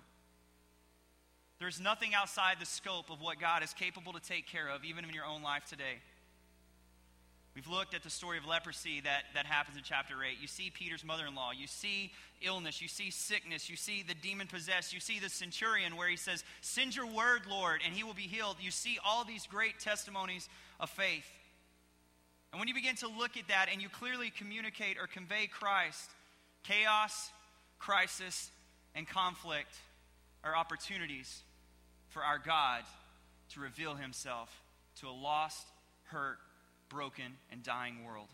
There's 1.58 1.80
nothing 1.80 2.14
outside 2.14 2.56
the 2.60 2.66
scope 2.66 3.10
of 3.10 3.20
what 3.20 3.40
God 3.40 3.62
is 3.62 3.72
capable 3.72 4.12
to 4.12 4.20
take 4.20 4.46
care 4.46 4.68
of, 4.68 4.84
even 4.84 5.04
in 5.04 5.10
your 5.14 5.24
own 5.24 5.42
life 5.42 5.64
today. 5.64 6.02
We've 7.54 7.68
looked 7.68 7.94
at 7.94 8.02
the 8.02 8.10
story 8.10 8.36
of 8.36 8.46
leprosy 8.46 9.00
that, 9.02 9.22
that 9.34 9.46
happens 9.46 9.76
in 9.76 9.84
chapter 9.84 10.14
8. 10.24 10.38
You 10.40 10.48
see 10.48 10.70
Peter's 10.70 11.04
mother 11.04 11.24
in 11.26 11.36
law. 11.36 11.52
You 11.56 11.68
see 11.68 12.10
illness. 12.42 12.82
You 12.82 12.88
see 12.88 13.10
sickness. 13.10 13.70
You 13.70 13.76
see 13.76 14.02
the 14.02 14.14
demon 14.14 14.48
possessed. 14.48 14.92
You 14.92 14.98
see 14.98 15.20
the 15.20 15.28
centurion 15.28 15.96
where 15.96 16.08
he 16.08 16.16
says, 16.16 16.42
Send 16.62 16.96
your 16.96 17.06
word, 17.06 17.42
Lord, 17.48 17.80
and 17.84 17.94
he 17.94 18.02
will 18.02 18.14
be 18.14 18.22
healed. 18.22 18.56
You 18.60 18.72
see 18.72 18.98
all 19.04 19.24
these 19.24 19.46
great 19.46 19.78
testimonies 19.78 20.48
of 20.80 20.90
faith. 20.90 21.26
And 22.50 22.58
when 22.58 22.66
you 22.66 22.74
begin 22.74 22.96
to 22.96 23.08
look 23.08 23.36
at 23.36 23.46
that 23.48 23.68
and 23.72 23.80
you 23.80 23.88
clearly 23.88 24.30
communicate 24.30 24.96
or 24.98 25.06
convey 25.06 25.46
Christ, 25.46 26.10
chaos, 26.64 27.30
crisis, 27.78 28.50
and 28.96 29.08
conflict 29.08 29.74
are 30.42 30.56
opportunities 30.56 31.42
for 32.10 32.22
our 32.22 32.38
God 32.38 32.82
to 33.50 33.60
reveal 33.60 33.94
himself 33.94 34.50
to 35.00 35.08
a 35.08 35.10
lost, 35.10 35.66
hurt, 36.04 36.38
broken, 36.88 37.36
and 37.50 37.62
dying 37.62 38.04
world. 38.04 38.28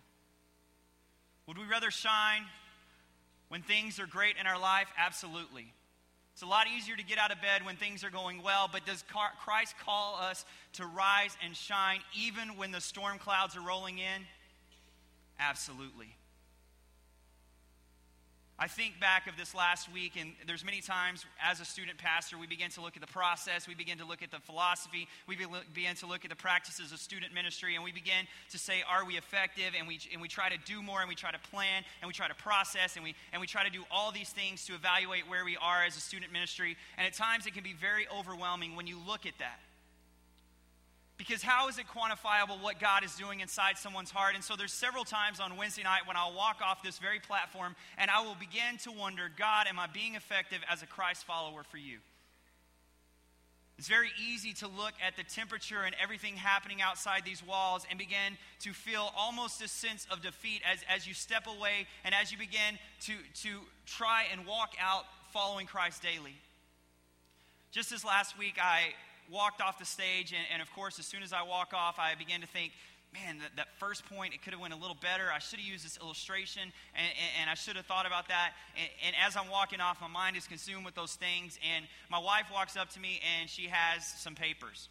Would 1.46 1.58
we 1.58 1.64
rather 1.64 1.90
shine 1.90 2.42
when 3.48 3.62
things 3.62 3.98
are 3.98 4.06
great 4.06 4.36
in 4.40 4.46
our 4.46 4.60
life? 4.60 4.88
Absolutely. 4.96 5.72
It's 6.32 6.42
a 6.42 6.46
lot 6.46 6.66
easier 6.74 6.96
to 6.96 7.02
get 7.02 7.18
out 7.18 7.32
of 7.32 7.42
bed 7.42 7.66
when 7.66 7.76
things 7.76 8.04
are 8.04 8.10
going 8.10 8.42
well, 8.42 8.68
but 8.72 8.86
does 8.86 9.04
Christ 9.44 9.74
call 9.84 10.16
us 10.16 10.44
to 10.74 10.86
rise 10.86 11.36
and 11.44 11.56
shine 11.56 12.00
even 12.16 12.56
when 12.56 12.70
the 12.70 12.80
storm 12.80 13.18
clouds 13.18 13.56
are 13.56 13.60
rolling 13.60 13.98
in? 13.98 14.22
Absolutely. 15.38 16.14
I 18.62 18.68
think 18.68 19.00
back 19.00 19.26
of 19.26 19.38
this 19.38 19.54
last 19.54 19.90
week, 19.90 20.20
and 20.20 20.32
there's 20.46 20.66
many 20.66 20.82
times 20.82 21.24
as 21.42 21.60
a 21.60 21.64
student 21.64 21.96
pastor, 21.96 22.36
we 22.36 22.46
begin 22.46 22.68
to 22.72 22.82
look 22.82 22.94
at 22.94 23.00
the 23.00 23.08
process, 23.10 23.66
we 23.66 23.74
begin 23.74 23.96
to 23.96 24.04
look 24.04 24.22
at 24.22 24.30
the 24.30 24.38
philosophy, 24.38 25.08
we 25.26 25.34
begin 25.34 25.96
to 25.96 26.06
look 26.06 26.24
at 26.24 26.30
the 26.30 26.36
practices 26.36 26.92
of 26.92 26.98
student 26.98 27.32
ministry, 27.32 27.74
and 27.74 27.82
we 27.82 27.90
begin 27.90 28.26
to 28.50 28.58
say, 28.58 28.82
are 28.86 29.06
we 29.06 29.16
effective? 29.16 29.72
And 29.78 29.88
we, 29.88 29.98
and 30.12 30.20
we 30.20 30.28
try 30.28 30.50
to 30.50 30.58
do 30.66 30.82
more, 30.82 31.00
and 31.00 31.08
we 31.08 31.14
try 31.14 31.30
to 31.30 31.38
plan, 31.38 31.84
and 32.02 32.06
we 32.06 32.12
try 32.12 32.28
to 32.28 32.34
process, 32.34 32.96
and 32.96 33.02
we, 33.02 33.14
and 33.32 33.40
we 33.40 33.46
try 33.46 33.64
to 33.64 33.70
do 33.70 33.82
all 33.90 34.12
these 34.12 34.28
things 34.28 34.66
to 34.66 34.74
evaluate 34.74 35.26
where 35.26 35.46
we 35.46 35.56
are 35.56 35.82
as 35.82 35.96
a 35.96 36.00
student 36.00 36.30
ministry. 36.30 36.76
And 36.98 37.06
at 37.06 37.14
times 37.14 37.46
it 37.46 37.54
can 37.54 37.64
be 37.64 37.72
very 37.72 38.06
overwhelming 38.14 38.76
when 38.76 38.86
you 38.86 38.98
look 39.06 39.24
at 39.24 39.38
that. 39.38 39.58
Because 41.20 41.42
how 41.42 41.68
is 41.68 41.76
it 41.76 41.84
quantifiable 41.86 42.62
what 42.62 42.80
God 42.80 43.04
is 43.04 43.14
doing 43.14 43.40
inside 43.40 43.76
someone's 43.76 44.10
heart? 44.10 44.34
And 44.34 44.42
so 44.42 44.56
there's 44.56 44.72
several 44.72 45.04
times 45.04 45.38
on 45.38 45.58
Wednesday 45.58 45.82
night 45.82 46.06
when 46.06 46.16
I'll 46.16 46.32
walk 46.32 46.62
off 46.66 46.82
this 46.82 46.96
very 46.96 47.20
platform 47.20 47.76
and 47.98 48.10
I 48.10 48.22
will 48.22 48.36
begin 48.40 48.78
to 48.84 48.90
wonder, 48.90 49.30
God, 49.36 49.66
am 49.68 49.78
I 49.78 49.86
being 49.86 50.14
effective 50.14 50.60
as 50.66 50.82
a 50.82 50.86
Christ 50.86 51.26
follower 51.26 51.62
for 51.62 51.76
you? 51.76 51.98
It's 53.76 53.86
very 53.86 54.08
easy 54.18 54.54
to 54.54 54.66
look 54.66 54.94
at 55.06 55.18
the 55.18 55.22
temperature 55.22 55.82
and 55.82 55.94
everything 56.02 56.36
happening 56.36 56.80
outside 56.80 57.26
these 57.26 57.46
walls 57.46 57.84
and 57.90 57.98
begin 57.98 58.38
to 58.60 58.72
feel 58.72 59.12
almost 59.14 59.60
a 59.60 59.68
sense 59.68 60.06
of 60.10 60.22
defeat 60.22 60.62
as, 60.72 60.78
as 60.88 61.06
you 61.06 61.12
step 61.12 61.46
away 61.46 61.86
and 62.02 62.14
as 62.14 62.32
you 62.32 62.38
begin 62.38 62.78
to, 63.02 63.12
to 63.42 63.60
try 63.84 64.24
and 64.32 64.46
walk 64.46 64.70
out 64.80 65.04
following 65.34 65.66
Christ 65.66 66.02
daily. 66.02 66.36
Just 67.72 67.90
this 67.90 68.06
last 68.06 68.38
week, 68.38 68.56
I 68.58 68.94
walked 69.30 69.60
off 69.60 69.78
the 69.78 69.84
stage, 69.84 70.32
and, 70.32 70.44
and 70.52 70.62
of 70.62 70.72
course, 70.72 70.98
as 70.98 71.06
soon 71.06 71.22
as 71.22 71.32
I 71.32 71.42
walk 71.42 71.72
off, 71.74 71.98
I 71.98 72.14
begin 72.16 72.40
to 72.40 72.46
think, 72.46 72.72
man, 73.12 73.38
that, 73.38 73.56
that 73.56 73.68
first 73.78 74.04
point, 74.06 74.34
it 74.34 74.42
could 74.42 74.52
have 74.52 74.60
went 74.60 74.74
a 74.74 74.76
little 74.76 74.96
better. 75.00 75.24
I 75.34 75.38
should 75.38 75.58
have 75.58 75.68
used 75.68 75.84
this 75.84 75.98
illustration, 76.00 76.62
and, 76.62 76.72
and, 77.06 77.30
and 77.42 77.50
I 77.50 77.54
should 77.54 77.76
have 77.76 77.86
thought 77.86 78.06
about 78.06 78.28
that. 78.28 78.52
And, 78.76 78.90
and, 79.06 79.16
as 79.26 79.36
I'm 79.36 79.50
walking 79.50 79.80
off, 79.80 80.00
my 80.00 80.08
mind 80.08 80.36
is 80.36 80.46
consumed 80.46 80.84
with 80.84 80.94
those 80.94 81.14
things. 81.14 81.58
And 81.74 81.86
my 82.10 82.18
wife 82.18 82.46
walks 82.52 82.76
up 82.76 82.90
to 82.90 83.00
me, 83.00 83.20
and 83.38 83.48
she 83.48 83.68
has 83.68 84.06
some 84.06 84.34
papers. 84.34 84.88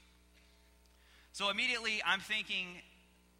So 1.32 1.50
immediately, 1.50 2.02
I'm 2.06 2.20
thinking, 2.20 2.68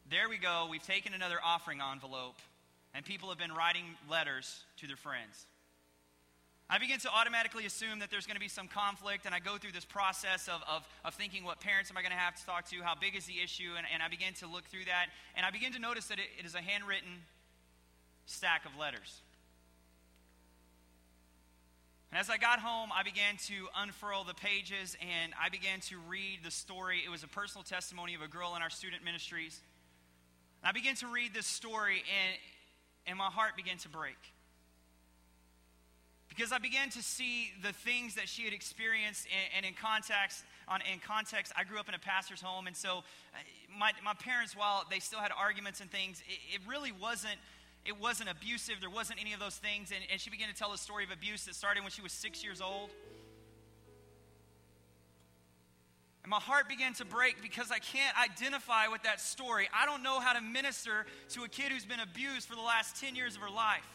there 0.10 0.30
we 0.30 0.38
go. 0.38 0.68
We've 0.70 0.84
taken 0.84 1.14
another 1.14 1.38
offering 1.44 1.80
envelope, 1.82 2.40
and 2.94 3.04
people 3.04 3.30
have 3.30 3.38
been 3.38 3.54
writing 3.54 3.84
letters 4.10 4.64
to 4.78 4.88
their 4.88 4.98
friends. 4.98 5.46
I 6.72 6.78
begin 6.78 7.00
to 7.00 7.10
automatically 7.10 7.66
assume 7.66 7.98
that 8.00 8.12
there's 8.12 8.28
going 8.28 8.36
to 8.36 8.40
be 8.40 8.48
some 8.48 8.68
conflict, 8.68 9.26
and 9.26 9.34
I 9.34 9.40
go 9.40 9.58
through 9.58 9.72
this 9.72 9.86
process 9.86 10.48
of, 10.48 10.62
of, 10.70 10.88
of 11.04 11.16
thinking 11.16 11.44
what 11.44 11.60
parents 11.60 11.90
am 11.90 11.98
I 11.98 12.02
going 12.02 12.12
to 12.12 12.18
have 12.18 12.36
to 12.36 12.46
talk 12.46 12.70
to, 12.70 12.84
how 12.84 12.94
big 12.94 13.16
is 13.16 13.26
the 13.26 13.42
issue, 13.44 13.72
and, 13.76 13.88
and 13.92 14.04
I 14.04 14.08
begin 14.08 14.36
to 14.36 14.48
look 14.48 14.66
through 14.66 14.86
that, 14.86 15.08
and 15.36 15.48
I 15.48 15.50
begin 15.50 15.74
to 15.74 15.80
notice 15.80 16.06
that 16.08 16.20
it, 16.20 16.30
it 16.38 16.46
is 16.46 16.54
a 16.54 16.62
handwritten 16.62 17.26
stack 18.28 18.66
of 18.66 18.78
letters. 18.80 19.22
And 22.12 22.20
as 22.20 22.30
I 22.30 22.38
got 22.38 22.60
home, 22.60 22.90
I 22.96 23.02
began 23.02 23.38
to 23.48 23.68
unfurl 23.76 24.24
the 24.24 24.34
pages 24.34 24.98
and 25.00 25.32
I 25.40 25.50
began 25.50 25.80
to 25.82 25.98
read 26.08 26.40
the 26.44 26.50
story. 26.50 27.04
It 27.06 27.10
was 27.10 27.22
a 27.22 27.28
personal 27.28 27.64
testimony 27.64 28.16
of 28.16 28.24
a 28.24 28.28
girl 28.28 28.56
in 28.56 28.64
our 28.64 28.70
student 28.72 29.04
ministries. 29.06 29.62
And 30.64 30.70
I 30.70 30.72
began 30.72 30.96
to 30.96 31.08
read 31.08 31.36
this 31.36 31.46
story, 31.46 31.98
and, 31.98 32.38
and 33.06 33.18
my 33.18 33.28
heart 33.28 33.56
began 33.56 33.78
to 33.78 33.90
break 33.90 34.18
because 36.30 36.52
I 36.54 36.60
began 36.60 36.90
to 36.92 37.02
see 37.02 37.52
the 37.62 37.74
things 37.74 38.16
that 38.16 38.30
she 38.30 38.46
had 38.46 38.54
experienced, 38.54 39.28
and, 39.28 39.58
and 39.58 39.66
in 39.66 39.74
context, 39.74 40.46
on, 40.68 40.80
in 40.92 41.00
context, 41.00 41.52
I 41.58 41.64
grew 41.64 41.80
up 41.80 41.90
in 41.90 41.96
a 41.96 42.00
pastor's 42.00 42.42
home, 42.42 42.68
and 42.68 42.78
so 42.78 43.00
uh, 43.00 43.38
my, 43.78 43.92
my 44.06 44.14
parents, 44.14 44.56
while 44.56 44.86
they 44.90 45.00
still 45.00 45.20
had 45.20 45.32
arguments 45.38 45.82
and 45.82 45.92
things, 45.92 46.24
it, 46.28 46.56
it 46.56 46.62
really 46.68 46.92
wasn't 46.92 47.38
it 47.86 48.00
wasn't 48.00 48.30
abusive. 48.30 48.76
There 48.82 48.90
wasn't 48.90 49.20
any 49.22 49.34
of 49.34 49.40
those 49.40 49.56
things. 49.56 49.92
And, 49.92 50.02
and 50.12 50.20
she 50.20 50.30
began 50.30 50.50
to 50.50 50.54
tell 50.54 50.74
a 50.74 50.78
story 50.78 51.04
of 51.06 51.12
abuse 51.12 51.46
that 51.46 51.56
started 51.56 51.82
when 51.82 51.92
she 51.92 52.02
was 52.02 52.12
six 52.12 52.44
years 52.44 52.62
old. 52.62 52.90
And 56.24 56.30
my 56.30 56.40
heart 56.40 56.68
began 56.68 56.94
to 56.96 57.06
break 57.06 57.42
because 57.42 57.72
I 57.72 57.80
can't 57.80 58.16
identify 58.20 58.88
with 58.88 59.04
that 59.04 59.22
story. 59.22 59.70
I 59.74 59.86
don't 59.86 60.04
know 60.04 60.20
how 60.20 60.34
to 60.34 60.42
minister 60.42 61.06
to 61.30 61.44
a 61.44 61.48
kid 61.48 61.72
who's 61.72 61.86
been 61.86 62.02
abused 62.02 62.48
for 62.48 62.56
the 62.56 62.62
last 62.62 63.00
10 63.02 63.16
years 63.16 63.36
of 63.36 63.42
her 63.42 63.50
life. 63.50 63.88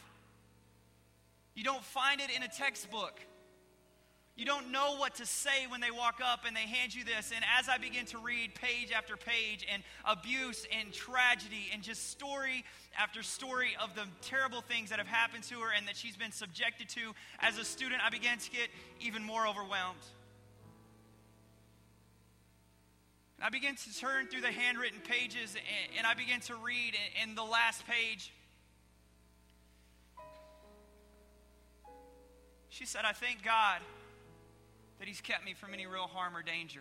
You 1.54 1.64
don't 1.64 1.84
find 1.84 2.20
it 2.20 2.30
in 2.34 2.42
a 2.42 2.48
textbook. 2.48 3.20
You 4.36 4.44
don't 4.44 4.72
know 4.72 4.96
what 4.96 5.14
to 5.16 5.26
say 5.26 5.68
when 5.68 5.80
they 5.80 5.92
walk 5.92 6.18
up 6.24 6.40
and 6.44 6.56
they 6.56 6.66
hand 6.66 6.92
you 6.92 7.04
this. 7.04 7.30
And 7.32 7.44
as 7.56 7.68
I 7.68 7.78
begin 7.78 8.04
to 8.06 8.18
read 8.18 8.56
page 8.56 8.90
after 8.90 9.16
page 9.16 9.64
and 9.72 9.84
abuse 10.04 10.66
and 10.76 10.92
tragedy 10.92 11.70
and 11.72 11.84
just 11.84 12.10
story 12.10 12.64
after 12.98 13.22
story 13.22 13.76
of 13.80 13.94
the 13.94 14.02
terrible 14.22 14.60
things 14.60 14.90
that 14.90 14.98
have 14.98 15.06
happened 15.06 15.44
to 15.44 15.60
her 15.60 15.68
and 15.76 15.86
that 15.86 15.96
she's 15.96 16.16
been 16.16 16.32
subjected 16.32 16.88
to 16.90 17.12
as 17.38 17.58
a 17.58 17.64
student, 17.64 18.02
I 18.04 18.10
began 18.10 18.38
to 18.38 18.50
get 18.50 18.70
even 19.00 19.22
more 19.22 19.46
overwhelmed. 19.46 20.02
I 23.40 23.50
began 23.50 23.76
to 23.76 23.98
turn 23.98 24.26
through 24.26 24.40
the 24.40 24.50
handwritten 24.50 24.98
pages 25.00 25.54
and, 25.96 26.06
I 26.06 26.14
began 26.14 26.40
to 26.42 26.56
read 26.56 26.94
in 27.22 27.36
the 27.36 27.44
last 27.44 27.86
page. 27.86 28.32
She 32.74 32.86
said, 32.86 33.02
I 33.04 33.12
thank 33.12 33.44
God 33.44 33.80
that 34.98 35.06
He's 35.06 35.20
kept 35.20 35.44
me 35.44 35.54
from 35.54 35.74
any 35.74 35.86
real 35.86 36.08
harm 36.08 36.36
or 36.36 36.42
danger. 36.42 36.80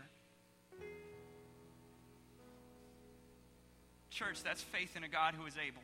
Church, 4.10 4.42
that's 4.42 4.64
faith 4.64 4.98
in 4.98 5.04
a 5.04 5.08
God 5.08 5.36
who 5.36 5.46
is 5.46 5.54
able. 5.56 5.84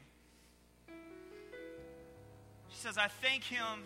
She 2.69 2.77
says, 2.77 2.97
I 2.97 3.07
thank 3.21 3.43
Him 3.43 3.83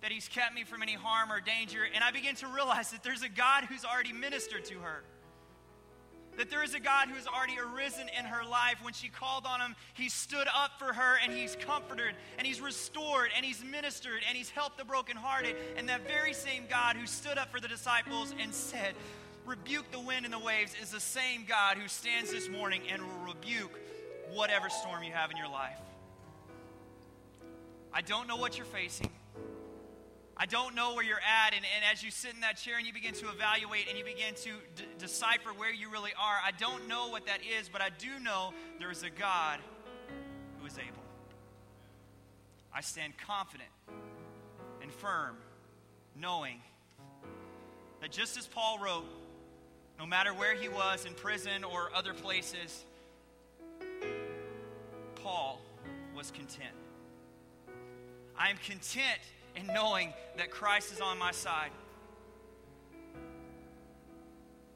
that 0.00 0.10
He's 0.10 0.26
kept 0.26 0.56
me 0.56 0.64
from 0.64 0.82
any 0.82 0.94
harm 0.94 1.30
or 1.30 1.38
danger. 1.38 1.86
And 1.94 2.02
I 2.02 2.10
begin 2.10 2.34
to 2.36 2.48
realize 2.48 2.90
that 2.90 3.04
there's 3.04 3.22
a 3.22 3.28
God 3.28 3.62
who's 3.62 3.84
already 3.84 4.12
ministered 4.12 4.64
to 4.64 4.80
her. 4.80 5.04
That 6.36 6.50
there 6.50 6.64
is 6.64 6.74
a 6.74 6.80
God 6.80 7.08
who 7.08 7.14
has 7.14 7.26
already 7.26 7.54
arisen 7.58 8.08
in 8.18 8.24
her 8.24 8.44
life. 8.44 8.78
When 8.82 8.92
she 8.92 9.08
called 9.08 9.46
on 9.46 9.60
him, 9.60 9.76
he 9.94 10.08
stood 10.08 10.48
up 10.54 10.78
for 10.78 10.92
her 10.92 11.16
and 11.22 11.32
he's 11.32 11.56
comforted 11.56 12.14
and 12.38 12.46
he's 12.46 12.60
restored 12.60 13.30
and 13.36 13.44
he's 13.44 13.62
ministered 13.62 14.20
and 14.28 14.36
he's 14.36 14.50
helped 14.50 14.78
the 14.78 14.84
brokenhearted. 14.84 15.54
And 15.76 15.88
that 15.88 16.06
very 16.08 16.32
same 16.32 16.64
God 16.68 16.96
who 16.96 17.06
stood 17.06 17.38
up 17.38 17.50
for 17.50 17.60
the 17.60 17.68
disciples 17.68 18.34
and 18.40 18.52
said, 18.52 18.94
Rebuke 19.46 19.90
the 19.92 20.00
wind 20.00 20.24
and 20.24 20.32
the 20.32 20.38
waves, 20.38 20.74
is 20.82 20.90
the 20.90 21.00
same 21.00 21.44
God 21.46 21.76
who 21.76 21.86
stands 21.86 22.30
this 22.30 22.48
morning 22.48 22.80
and 22.90 23.02
will 23.02 23.34
rebuke 23.34 23.78
whatever 24.32 24.70
storm 24.70 25.02
you 25.02 25.12
have 25.12 25.30
in 25.30 25.36
your 25.36 25.48
life. 25.48 25.78
I 27.92 28.00
don't 28.00 28.26
know 28.26 28.36
what 28.36 28.56
you're 28.56 28.66
facing. 28.66 29.10
I 30.36 30.46
don't 30.46 30.74
know 30.74 30.94
where 30.94 31.04
you're 31.04 31.16
at. 31.16 31.54
And, 31.54 31.64
and 31.76 31.84
as 31.92 32.02
you 32.02 32.10
sit 32.10 32.34
in 32.34 32.40
that 32.40 32.56
chair 32.56 32.76
and 32.76 32.86
you 32.86 32.92
begin 32.92 33.14
to 33.14 33.28
evaluate 33.28 33.88
and 33.88 33.96
you 33.96 34.04
begin 34.04 34.34
to 34.34 34.50
d- 34.76 34.84
decipher 34.98 35.50
where 35.50 35.72
you 35.72 35.90
really 35.90 36.12
are, 36.18 36.38
I 36.44 36.50
don't 36.58 36.88
know 36.88 37.08
what 37.08 37.26
that 37.26 37.40
is, 37.58 37.68
but 37.68 37.80
I 37.80 37.90
do 37.98 38.18
know 38.22 38.52
there 38.78 38.90
is 38.90 39.02
a 39.02 39.10
God 39.10 39.60
who 40.58 40.66
is 40.66 40.76
able. 40.76 41.02
I 42.72 42.80
stand 42.80 43.14
confident 43.18 43.68
and 44.82 44.92
firm, 44.92 45.36
knowing 46.20 46.60
that 48.00 48.10
just 48.10 48.36
as 48.36 48.46
Paul 48.46 48.78
wrote, 48.80 49.04
no 49.98 50.06
matter 50.06 50.34
where 50.34 50.56
he 50.56 50.68
was 50.68 51.06
in 51.06 51.14
prison 51.14 51.62
or 51.62 51.90
other 51.94 52.12
places, 52.12 52.84
Paul 55.22 55.60
was 56.16 56.32
content. 56.32 56.74
I 58.36 58.50
am 58.50 58.56
content 58.56 59.20
and 59.56 59.68
knowing 59.68 60.12
that 60.36 60.50
Christ 60.50 60.92
is 60.92 61.00
on 61.00 61.18
my 61.18 61.30
side. 61.30 61.70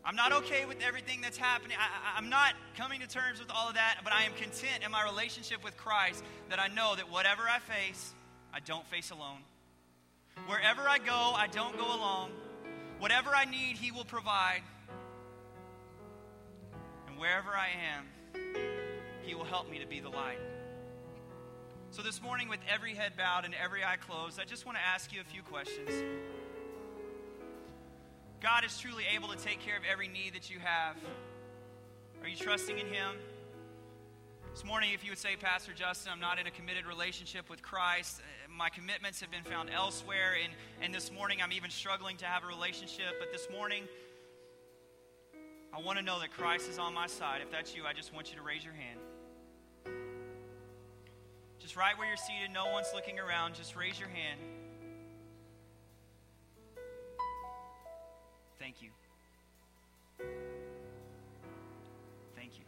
I'm 0.05 0.17
not 0.17 0.33
okay 0.33 0.65
with 0.65 0.79
everything 0.81 1.21
that's 1.21 1.37
happening. 1.37 1.77
I, 1.79 2.17
am 2.17 2.31
not 2.31 2.55
coming 2.79 3.01
to 3.01 3.07
terms 3.07 3.41
with 3.41 3.51
all 3.55 3.69
of 3.69 3.75
that, 3.75 3.99
but 4.03 4.13
I 4.13 4.23
am 4.23 4.33
content 4.33 4.83
in 4.83 4.91
my 4.91 5.05
relationship 5.05 5.63
with 5.63 5.77
Christ 5.77 6.25
that 6.49 6.59
I 6.59 6.69
know 6.69 6.95
that 6.97 7.11
whatever 7.11 7.43
I 7.43 7.59
face, 7.59 8.15
I 8.55 8.61
don't 8.61 8.87
face 8.87 9.11
alone. 9.11 9.41
Wherever 10.47 10.89
I 10.89 10.97
go, 10.97 11.13
I 11.13 11.47
don't 11.53 11.77
go 11.77 11.85
alone. 11.85 12.31
Whatever 13.01 13.31
I 13.35 13.45
need, 13.45 13.77
He 13.77 13.91
will 13.91 14.07
provide. 14.07 14.63
And 17.07 17.19
wherever 17.19 17.51
I 17.51 17.69
am, 17.95 18.43
He 19.25 19.35
will 19.35 19.45
help 19.45 19.71
me 19.71 19.79
to 19.81 19.87
be 19.87 20.01
the 20.01 20.09
light. 20.09 20.39
So, 21.91 22.03
this 22.03 22.21
morning, 22.21 22.49
with 22.49 22.61
every 22.69 22.95
head 22.95 23.13
bowed 23.17 23.47
and 23.47 23.55
every 23.55 23.83
eye 23.83 23.97
closed, 23.97 24.39
I 24.39 24.45
just 24.45 24.67
want 24.67 24.77
to 24.77 24.85
ask 24.85 25.11
you 25.13 25.23
a 25.23 25.25
few 25.25 25.43
questions. 25.43 25.91
God 28.43 28.63
is 28.65 28.79
truly 28.79 29.05
able 29.15 29.29
to 29.29 29.39
take 29.39 29.61
care 29.61 29.77
of 29.77 29.83
every 29.91 30.07
need 30.07 30.35
that 30.35 30.51
you 30.51 30.59
have. 30.59 30.97
Are 32.23 32.29
you 32.29 32.37
trusting 32.37 32.79
in 32.79 32.87
Him? 32.87 33.17
This 34.53 34.65
morning, 34.65 34.91
if 34.93 35.03
you 35.03 35.13
would 35.13 35.19
say, 35.19 35.37
Pastor 35.37 35.73
Justin, 35.73 36.13
I'm 36.13 36.21
not 36.21 36.39
in 36.39 36.47
a 36.47 36.51
committed 36.51 36.85
relationship 36.85 37.49
with 37.49 37.63
Christ, 37.63 38.21
my 38.55 38.69
commitments 38.69 39.21
have 39.21 39.31
been 39.31 39.45
found 39.45 39.71
elsewhere, 39.71 40.37
and, 40.43 40.53
and 40.83 40.95
this 40.95 41.11
morning 41.11 41.39
I'm 41.43 41.53
even 41.53 41.71
struggling 41.71 42.19
to 42.19 42.27
have 42.27 42.45
a 42.45 42.47
relationship, 42.49 43.19
but 43.19 43.33
this 43.33 43.49
morning, 43.51 43.85
I 45.73 45.81
want 45.81 45.99
to 45.99 46.05
know 46.05 46.21
that 46.21 46.33
Christ 46.33 46.69
is 46.69 46.79
on 46.79 46.93
my 46.93 47.07
side. 47.07 47.41
If 47.43 47.51
that's 47.51 47.75
you, 47.75 47.85
I 47.87 47.95
just 47.95 48.13
want 48.13 48.31
you 48.31 48.37
to 48.37 48.43
raise 48.43 48.63
your 48.63 48.75
hand. 48.75 49.01
Just 51.69 51.77
right 51.77 51.99
where 51.99 52.09
you're 52.09 52.17
seated, 52.17 52.51
no 52.51 52.73
one's 52.73 52.87
looking 52.95 53.21
around, 53.21 53.55
just 53.55 53.77
raise 53.77 54.01
your 54.01 54.09
hand. 54.09 54.41
Thank 58.59 58.77
you. 58.81 58.89
Thank 62.35 62.53
you. 62.57 62.65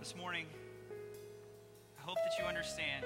This 0.00 0.16
morning, 0.16 0.46
I 1.96 2.02
hope 2.02 2.16
that 2.16 2.42
you 2.42 2.48
understand 2.48 3.04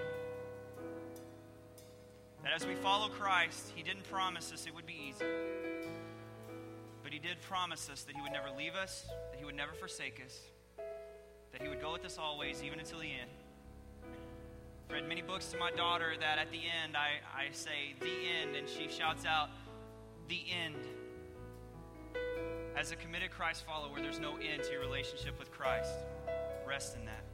That 2.42 2.54
as 2.54 2.66
we 2.66 2.74
follow 2.76 3.08
Christ, 3.10 3.70
He 3.74 3.82
didn't 3.82 4.04
promise 4.10 4.50
us 4.50 4.66
it 4.66 4.74
would 4.74 4.86
be 4.86 4.96
easy. 5.10 5.26
Did 7.24 7.40
promise 7.40 7.88
us 7.88 8.02
that 8.02 8.14
He 8.14 8.20
would 8.20 8.32
never 8.32 8.50
leave 8.50 8.74
us, 8.74 9.06
that 9.30 9.38
He 9.38 9.46
would 9.46 9.56
never 9.56 9.72
forsake 9.72 10.20
us, 10.22 10.38
that 11.52 11.62
He 11.62 11.70
would 11.70 11.80
go 11.80 11.90
with 11.90 12.04
us 12.04 12.18
always, 12.18 12.62
even 12.62 12.78
until 12.78 12.98
the 12.98 13.06
end. 13.06 13.30
I've 14.86 14.96
read 14.96 15.08
many 15.08 15.22
books 15.22 15.46
to 15.52 15.56
my 15.56 15.70
daughter 15.70 16.12
that 16.20 16.36
at 16.36 16.50
the 16.50 16.58
end 16.58 16.98
I, 16.98 17.12
I 17.34 17.50
say, 17.52 17.94
the 17.98 18.06
end, 18.06 18.54
and 18.54 18.68
she 18.68 18.94
shouts 18.94 19.24
out, 19.24 19.48
the 20.28 20.42
end. 20.52 20.74
As 22.76 22.92
a 22.92 22.96
committed 22.96 23.30
Christ 23.30 23.64
follower, 23.64 23.98
there's 24.02 24.20
no 24.20 24.36
end 24.36 24.62
to 24.64 24.72
your 24.72 24.82
relationship 24.82 25.38
with 25.38 25.50
Christ. 25.50 25.94
Rest 26.68 26.94
in 26.94 27.06
that. 27.06 27.24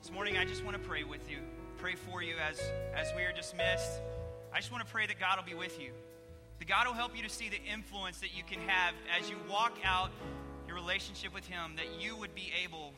This 0.00 0.12
morning, 0.12 0.36
I 0.38 0.44
just 0.44 0.64
want 0.64 0.80
to 0.80 0.88
pray 0.88 1.02
with 1.02 1.28
you, 1.28 1.38
pray 1.78 1.96
for 1.96 2.22
you 2.22 2.36
as, 2.36 2.60
as 2.94 3.12
we 3.16 3.24
are 3.24 3.32
dismissed. 3.32 4.00
I 4.52 4.58
just 4.58 4.70
want 4.70 4.86
to 4.86 4.92
pray 4.92 5.08
that 5.08 5.18
God 5.18 5.38
will 5.38 5.44
be 5.44 5.58
with 5.58 5.80
you. 5.80 5.90
That 6.58 6.68
God 6.68 6.86
will 6.86 6.94
help 6.94 7.16
you 7.16 7.22
to 7.22 7.28
see 7.28 7.48
the 7.48 7.60
influence 7.70 8.18
that 8.18 8.36
you 8.36 8.42
can 8.44 8.60
have 8.60 8.94
as 9.18 9.28
you 9.28 9.36
walk 9.50 9.76
out 9.84 10.10
your 10.66 10.76
relationship 10.76 11.34
with 11.34 11.46
Him, 11.46 11.76
that 11.76 12.00
you 12.00 12.16
would 12.16 12.34
be 12.34 12.50
able 12.64 12.94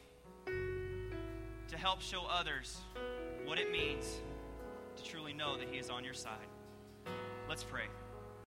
to 0.46 1.76
help 1.76 2.00
show 2.00 2.26
others 2.30 2.78
what 3.44 3.58
it 3.58 3.70
means 3.70 4.20
to 4.96 5.04
truly 5.04 5.32
know 5.32 5.56
that 5.56 5.68
He 5.70 5.78
is 5.78 5.90
on 5.90 6.04
your 6.04 6.14
side. 6.14 6.46
Let's 7.48 7.64
pray. 7.64 7.84